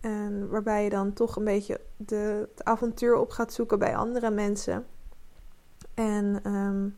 [0.00, 4.30] En waarbij je dan toch een beetje de, het avontuur op gaat zoeken bij andere
[4.30, 4.86] mensen.
[5.94, 6.96] En um,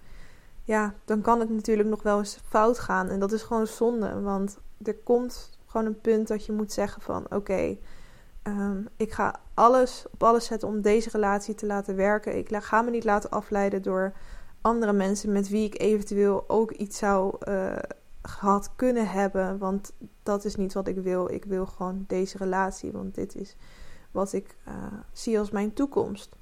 [0.65, 3.09] ja, dan kan het natuurlijk nog wel eens fout gaan.
[3.09, 4.21] En dat is gewoon zonde.
[4.21, 7.77] Want er komt gewoon een punt dat je moet zeggen van oké,
[8.43, 12.37] um, ik ga alles op alles zetten om deze relatie te laten werken.
[12.37, 14.13] Ik ga me niet laten afleiden door
[14.61, 17.77] andere mensen met wie ik eventueel ook iets zou uh,
[18.23, 19.59] gehad kunnen hebben.
[19.59, 21.31] Want dat is niet wat ik wil.
[21.31, 22.93] Ik wil gewoon deze relatie.
[22.93, 23.57] Want dit is
[24.11, 24.75] wat ik uh,
[25.13, 26.37] zie als mijn toekomst.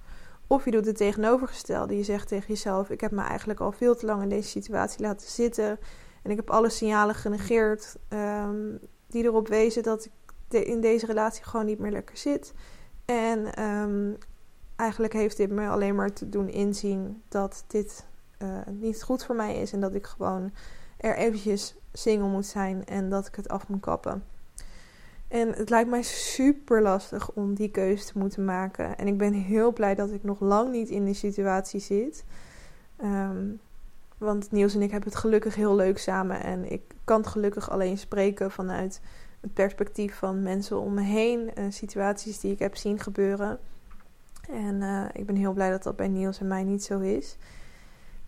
[0.52, 1.96] Of je doet het tegenovergestelde.
[1.96, 5.00] Je zegt tegen jezelf: Ik heb me eigenlijk al veel te lang in deze situatie
[5.00, 5.78] laten zitten.
[6.22, 10.04] En ik heb alle signalen genegeerd um, die erop wezen dat
[10.48, 12.52] ik in deze relatie gewoon niet meer lekker zit.
[13.04, 14.16] En um,
[14.76, 18.06] eigenlijk heeft dit me alleen maar te doen inzien dat dit
[18.38, 19.72] uh, niet goed voor mij is.
[19.72, 20.52] En dat ik gewoon
[20.98, 24.24] er eventjes single moet zijn en dat ik het af moet kappen.
[25.30, 28.96] En het lijkt mij super lastig om die keuze te moeten maken.
[28.98, 32.24] En ik ben heel blij dat ik nog lang niet in die situatie zit.
[33.04, 33.60] Um,
[34.18, 36.42] want Niels en ik hebben het gelukkig heel leuk samen.
[36.42, 39.00] En ik kan gelukkig alleen spreken vanuit
[39.40, 41.50] het perspectief van mensen om me heen.
[41.58, 43.58] Uh, situaties die ik heb zien gebeuren.
[44.50, 47.36] En uh, ik ben heel blij dat dat bij Niels en mij niet zo is.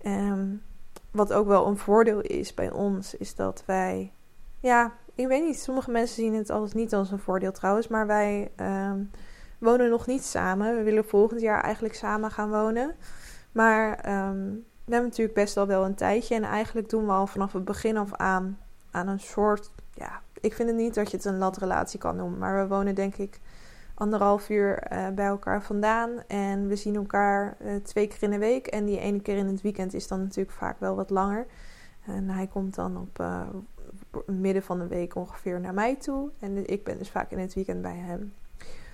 [0.06, 0.62] Um,
[1.10, 4.12] wat ook wel een voordeel is bij ons, is dat wij,
[4.60, 8.06] ja, ik weet niet, sommige mensen zien het als niet als een voordeel trouwens, maar
[8.06, 9.10] wij um,
[9.58, 10.76] wonen nog niet samen.
[10.76, 12.94] We willen volgend jaar eigenlijk samen gaan wonen.
[13.52, 17.26] Maar um, we hebben natuurlijk best al wel een tijdje en eigenlijk doen we al
[17.26, 18.58] vanaf het begin af aan
[18.90, 22.38] aan een soort, ja, ik vind het niet dat je het een latrelatie kan noemen,
[22.38, 23.40] maar we wonen denk ik
[23.94, 26.10] anderhalf uur uh, bij elkaar vandaan.
[26.26, 28.66] En we zien elkaar uh, twee keer in de week.
[28.66, 31.46] En die ene keer in het weekend is dan natuurlijk vaak wel wat langer.
[32.06, 33.40] En hij komt dan op uh,
[34.26, 36.30] midden van de week ongeveer naar mij toe.
[36.38, 38.34] En ik ben dus vaak in het weekend bij hem.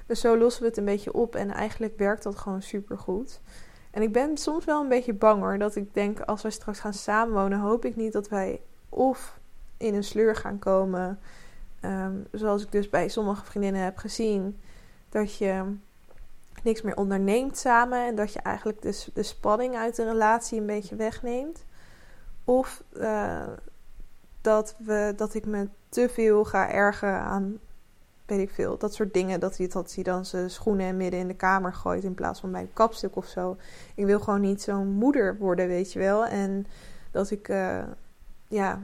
[0.06, 1.34] Dus zo lossen we het een beetje op.
[1.34, 3.40] En eigenlijk werkt dat gewoon super goed.
[3.90, 5.58] En ik ben soms wel een beetje bang hoor.
[5.58, 9.38] Dat ik denk, als wij straks gaan samenwonen, hoop ik niet dat wij of
[9.76, 11.18] in een sleur gaan komen.
[11.84, 14.60] Um, zoals ik dus bij sommige vriendinnen heb gezien
[15.08, 15.74] dat je
[16.62, 20.66] niks meer onderneemt samen en dat je eigenlijk dus de spanning uit de relatie een
[20.66, 21.64] beetje wegneemt.
[22.44, 23.42] Of uh,
[24.40, 27.58] dat, we, dat ik me te veel ga ergeren aan,
[28.26, 29.40] weet ik veel, dat soort dingen.
[29.40, 32.52] Dat hij, dat hij dan zijn schoenen midden in de kamer gooit in plaats van
[32.52, 33.56] bij kapstuk of zo.
[33.94, 36.26] Ik wil gewoon niet zo'n moeder worden, weet je wel.
[36.26, 36.66] En
[37.10, 37.82] dat ik, uh,
[38.48, 38.80] ja,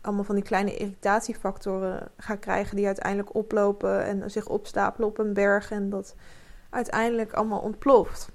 [0.00, 5.32] allemaal van die kleine irritatiefactoren ga krijgen die uiteindelijk oplopen en zich opstapelen op een
[5.32, 5.70] berg.
[5.70, 6.14] En dat
[6.70, 8.28] uiteindelijk allemaal ontploft.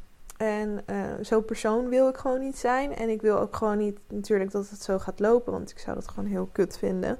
[0.43, 2.95] En uh, zo'n persoon wil ik gewoon niet zijn.
[2.95, 5.95] En ik wil ook gewoon niet natuurlijk dat het zo gaat lopen, want ik zou
[5.95, 7.19] dat gewoon heel kut vinden.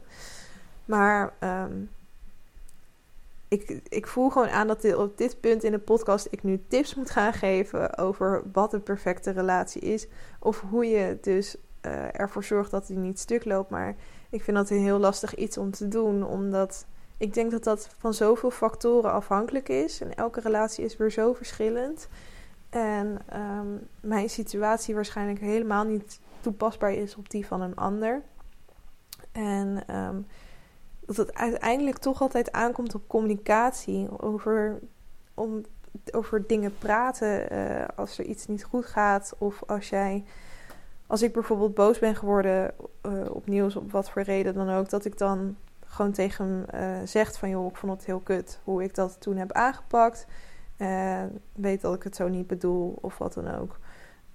[0.86, 1.90] Maar um,
[3.48, 6.96] ik, ik voel gewoon aan dat op dit punt in de podcast ik nu tips
[6.96, 10.08] moet gaan geven over wat een perfecte relatie is.
[10.40, 13.70] Of hoe je dus uh, ervoor zorgt dat die niet stuk loopt.
[13.70, 13.96] Maar
[14.30, 16.86] ik vind dat een heel lastig iets om te doen, omdat
[17.18, 20.02] ik denk dat dat van zoveel factoren afhankelijk is.
[20.02, 22.08] En elke relatie is weer zo verschillend.
[22.74, 28.22] En um, mijn situatie waarschijnlijk helemaal niet toepasbaar is op die van een ander.
[29.32, 30.28] En um,
[31.06, 34.22] dat het uiteindelijk toch altijd aankomt op communicatie.
[34.22, 34.80] Over,
[35.34, 35.62] om,
[36.12, 39.34] over dingen praten uh, als er iets niet goed gaat.
[39.38, 40.24] Of als jij.
[41.08, 42.74] Als ik bijvoorbeeld boos ben geworden
[43.06, 45.56] uh, op nieuws, op wat voor reden dan ook, dat ik dan
[45.86, 49.22] gewoon tegen hem uh, zegt van joh, ik vond het heel kut hoe ik dat
[49.22, 50.26] toen heb aangepakt.
[50.78, 53.80] Uh, weet dat ik het zo niet bedoel of wat dan ook.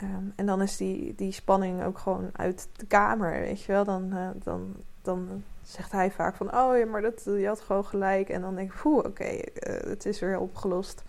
[0.02, 3.84] Um, en dan is die, die spanning ook gewoon uit de kamer, weet je wel.
[3.84, 7.84] Dan, uh, dan, dan zegt hij vaak van, oh ja, maar dat, je had gewoon
[7.84, 8.28] gelijk.
[8.28, 9.40] En dan denk ik, oké, uh,
[9.80, 11.02] het is weer opgelost.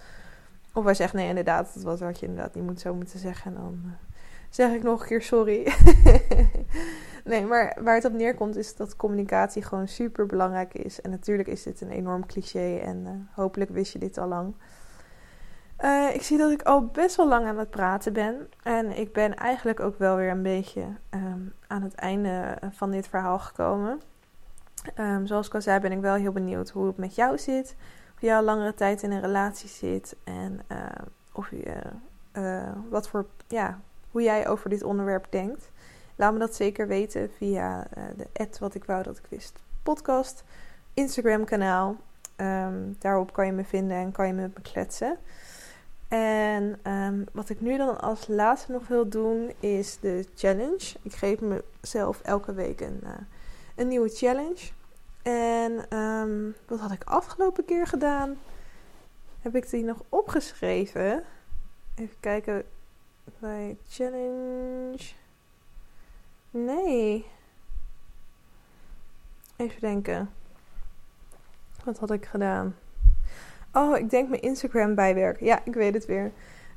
[0.74, 3.56] Of hij zegt, nee, inderdaad, dat was wat je inderdaad niet moet zo moeten zeggen.
[3.56, 3.82] En dan
[4.50, 5.74] zeg ik nog een keer sorry.
[7.24, 11.02] nee, maar waar het op neerkomt is dat communicatie gewoon super belangrijk is.
[11.02, 14.54] En natuurlijk is dit een enorm cliché en hopelijk wist je dit al lang.
[15.84, 18.50] Uh, ik zie dat ik al best wel lang aan het praten ben.
[18.64, 23.08] En ik ben eigenlijk ook wel weer een beetje um, aan het einde van dit
[23.08, 24.02] verhaal gekomen.
[25.00, 27.76] Um, zoals ik al zei, ben ik wel heel benieuwd hoe het met jou zit.
[28.16, 30.16] Of jij al langere tijd in een relatie zit.
[30.24, 30.78] En uh,
[31.34, 31.82] of je,
[32.34, 33.80] uh, wat voor, ja,
[34.12, 35.72] hoe jij over dit onderwerp denkt.
[36.16, 40.44] Laat me dat zeker weten via de ad wat ik wou dat ik wist podcast.
[40.94, 41.96] Instagram kanaal.
[42.38, 45.18] Um, daarop kan je me vinden en kan je me kletsen.
[46.10, 50.96] En um, wat ik nu dan als laatste nog wil doen is de challenge.
[51.02, 53.10] Ik geef mezelf elke week een, uh,
[53.76, 54.72] een nieuwe challenge.
[55.22, 58.38] En um, wat had ik afgelopen keer gedaan?
[59.40, 61.24] Heb ik die nog opgeschreven?
[61.96, 62.64] Even kijken
[63.40, 65.14] bij challenge.
[66.52, 67.26] Nee.
[69.56, 70.30] Even denken.
[71.84, 72.76] Wat had ik gedaan?
[73.74, 75.46] Oh, ik denk mijn Instagram bijwerken.
[75.46, 76.32] Ja, ik weet het weer.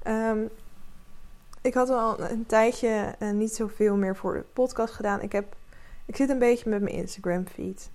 [0.06, 0.48] Um,
[1.62, 5.20] ik had al een tijdje uh, niet zoveel meer voor de podcast gedaan.
[5.20, 5.56] Ik, heb,
[6.06, 7.90] ik zit een beetje met mijn Instagram feed.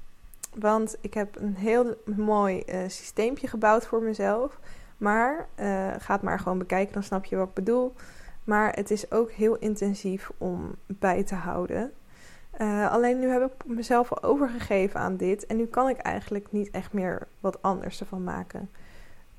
[0.56, 4.60] Want ik heb een heel mooi uh, systeempje gebouwd voor mezelf.
[4.98, 5.66] Maar uh,
[5.98, 7.94] ga het maar gewoon bekijken, dan snap je wat ik bedoel.
[8.44, 11.92] Maar het is ook heel intensief om bij te houden.
[12.90, 15.46] Alleen nu heb ik mezelf al overgegeven aan dit.
[15.46, 18.70] En nu kan ik eigenlijk niet echt meer wat anders ervan maken.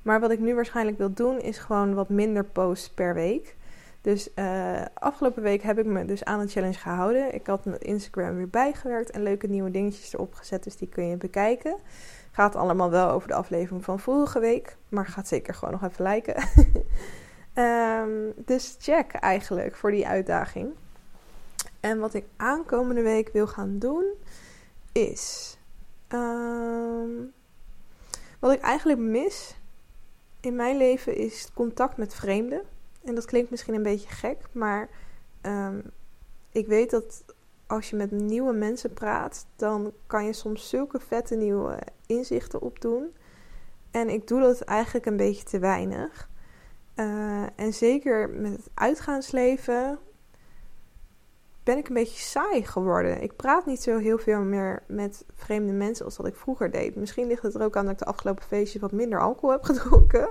[0.01, 3.55] Maar wat ik nu waarschijnlijk wil doen, is gewoon wat minder posts per week.
[4.01, 7.33] Dus uh, afgelopen week heb ik me dus aan een challenge gehouden.
[7.33, 10.63] Ik had mijn Instagram weer bijgewerkt en leuke nieuwe dingetjes erop gezet.
[10.63, 11.75] Dus die kun je bekijken.
[12.31, 14.77] Gaat allemaal wel over de aflevering van vorige week.
[14.89, 16.43] Maar gaat zeker gewoon nog even liken.
[17.55, 20.69] um, dus check eigenlijk voor die uitdaging.
[21.79, 24.05] En wat ik aankomende week wil gaan doen
[24.91, 25.57] is.
[26.09, 27.33] Um,
[28.39, 29.58] wat ik eigenlijk mis
[30.39, 32.61] in mijn leven is contact met vreemden.
[33.03, 34.89] En dat klinkt misschien een beetje gek, maar
[35.41, 35.83] um,
[36.51, 37.23] ik weet dat
[37.67, 43.15] als je met nieuwe mensen praat, dan kan je soms zulke vette nieuwe inzichten opdoen.
[43.91, 46.29] En ik doe dat eigenlijk een beetje te weinig.
[46.95, 49.99] Uh, en zeker met het uitgaansleven
[51.69, 53.21] ben ik een beetje saai geworden.
[53.21, 56.95] Ik praat niet zo heel veel meer met vreemde mensen als dat ik vroeger deed.
[56.95, 59.63] Misschien ligt het er ook aan dat ik de afgelopen feestjes wat minder alcohol heb
[59.71, 60.29] gedronken.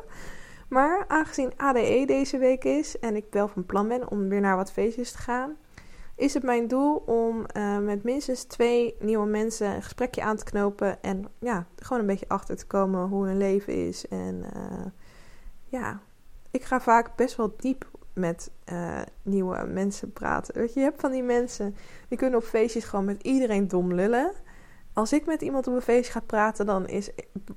[0.68, 4.56] Maar aangezien ADE deze week is en ik wel van plan ben om weer naar
[4.56, 5.56] wat feestjes te gaan,
[6.16, 10.44] is het mijn doel om uh, met minstens twee nieuwe mensen een gesprekje aan te
[10.44, 11.02] knopen.
[11.02, 14.08] En ja, gewoon een beetje achter te komen hoe hun leven is.
[14.08, 14.86] En uh,
[15.64, 16.00] ja,
[16.50, 20.54] ik ga vaak best wel diep met uh, nieuwe mensen praten.
[20.54, 21.76] Weet je, je hebt van die mensen
[22.08, 24.32] die kunnen op feestjes gewoon met iedereen dom lullen.
[24.92, 27.10] Als ik met iemand op een feestje ga praten, dan is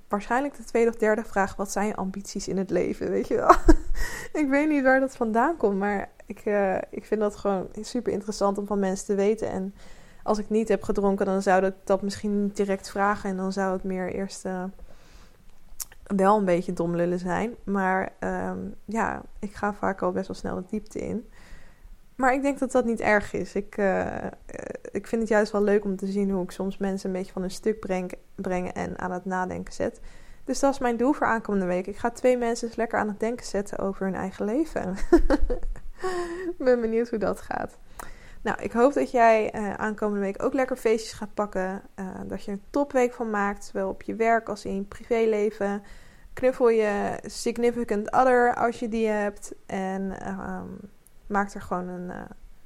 [0.07, 3.09] waarschijnlijk de tweede of derde vraag: wat zijn je ambities in het leven?
[3.09, 3.55] Weet je wel?
[4.41, 8.11] ik weet niet waar dat vandaan komt, maar ik, uh, ik vind dat gewoon super
[8.11, 9.49] interessant om van mensen te weten.
[9.49, 9.73] En
[10.23, 13.29] als ik niet heb gedronken, dan zou ik dat misschien niet direct vragen.
[13.29, 14.63] En dan zou het meer eerst uh,
[16.15, 17.55] wel een beetje dom lullen zijn.
[17.63, 21.29] Maar ehm, ja, ik ga vaak al best wel snel de diepte in.
[22.21, 23.55] Maar ik denk dat dat niet erg is.
[23.55, 24.15] Ik, uh,
[24.91, 27.31] ik vind het juist wel leuk om te zien hoe ik soms mensen een beetje
[27.31, 29.99] van een stuk breng, brengen en aan het nadenken zet.
[30.43, 31.87] Dus dat is mijn doel voor aankomende week.
[31.87, 34.95] Ik ga twee mensen eens lekker aan het denken zetten over hun eigen leven.
[36.57, 37.77] Ik ben benieuwd hoe dat gaat.
[38.41, 41.81] Nou, ik hoop dat jij uh, aankomende week ook lekker feestjes gaat pakken.
[42.27, 45.83] Dat je een topweek van maakt, zowel op je werk als in je privéleven.
[46.33, 49.53] Knuffel je significant other als je die hebt.
[49.65, 50.79] En um,
[51.27, 52.21] maak er gewoon een uh,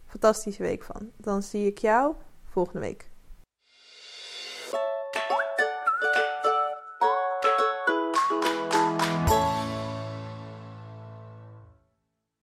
[0.05, 1.09] fantastische week van.
[1.17, 3.09] Dan zie ik jou volgende week.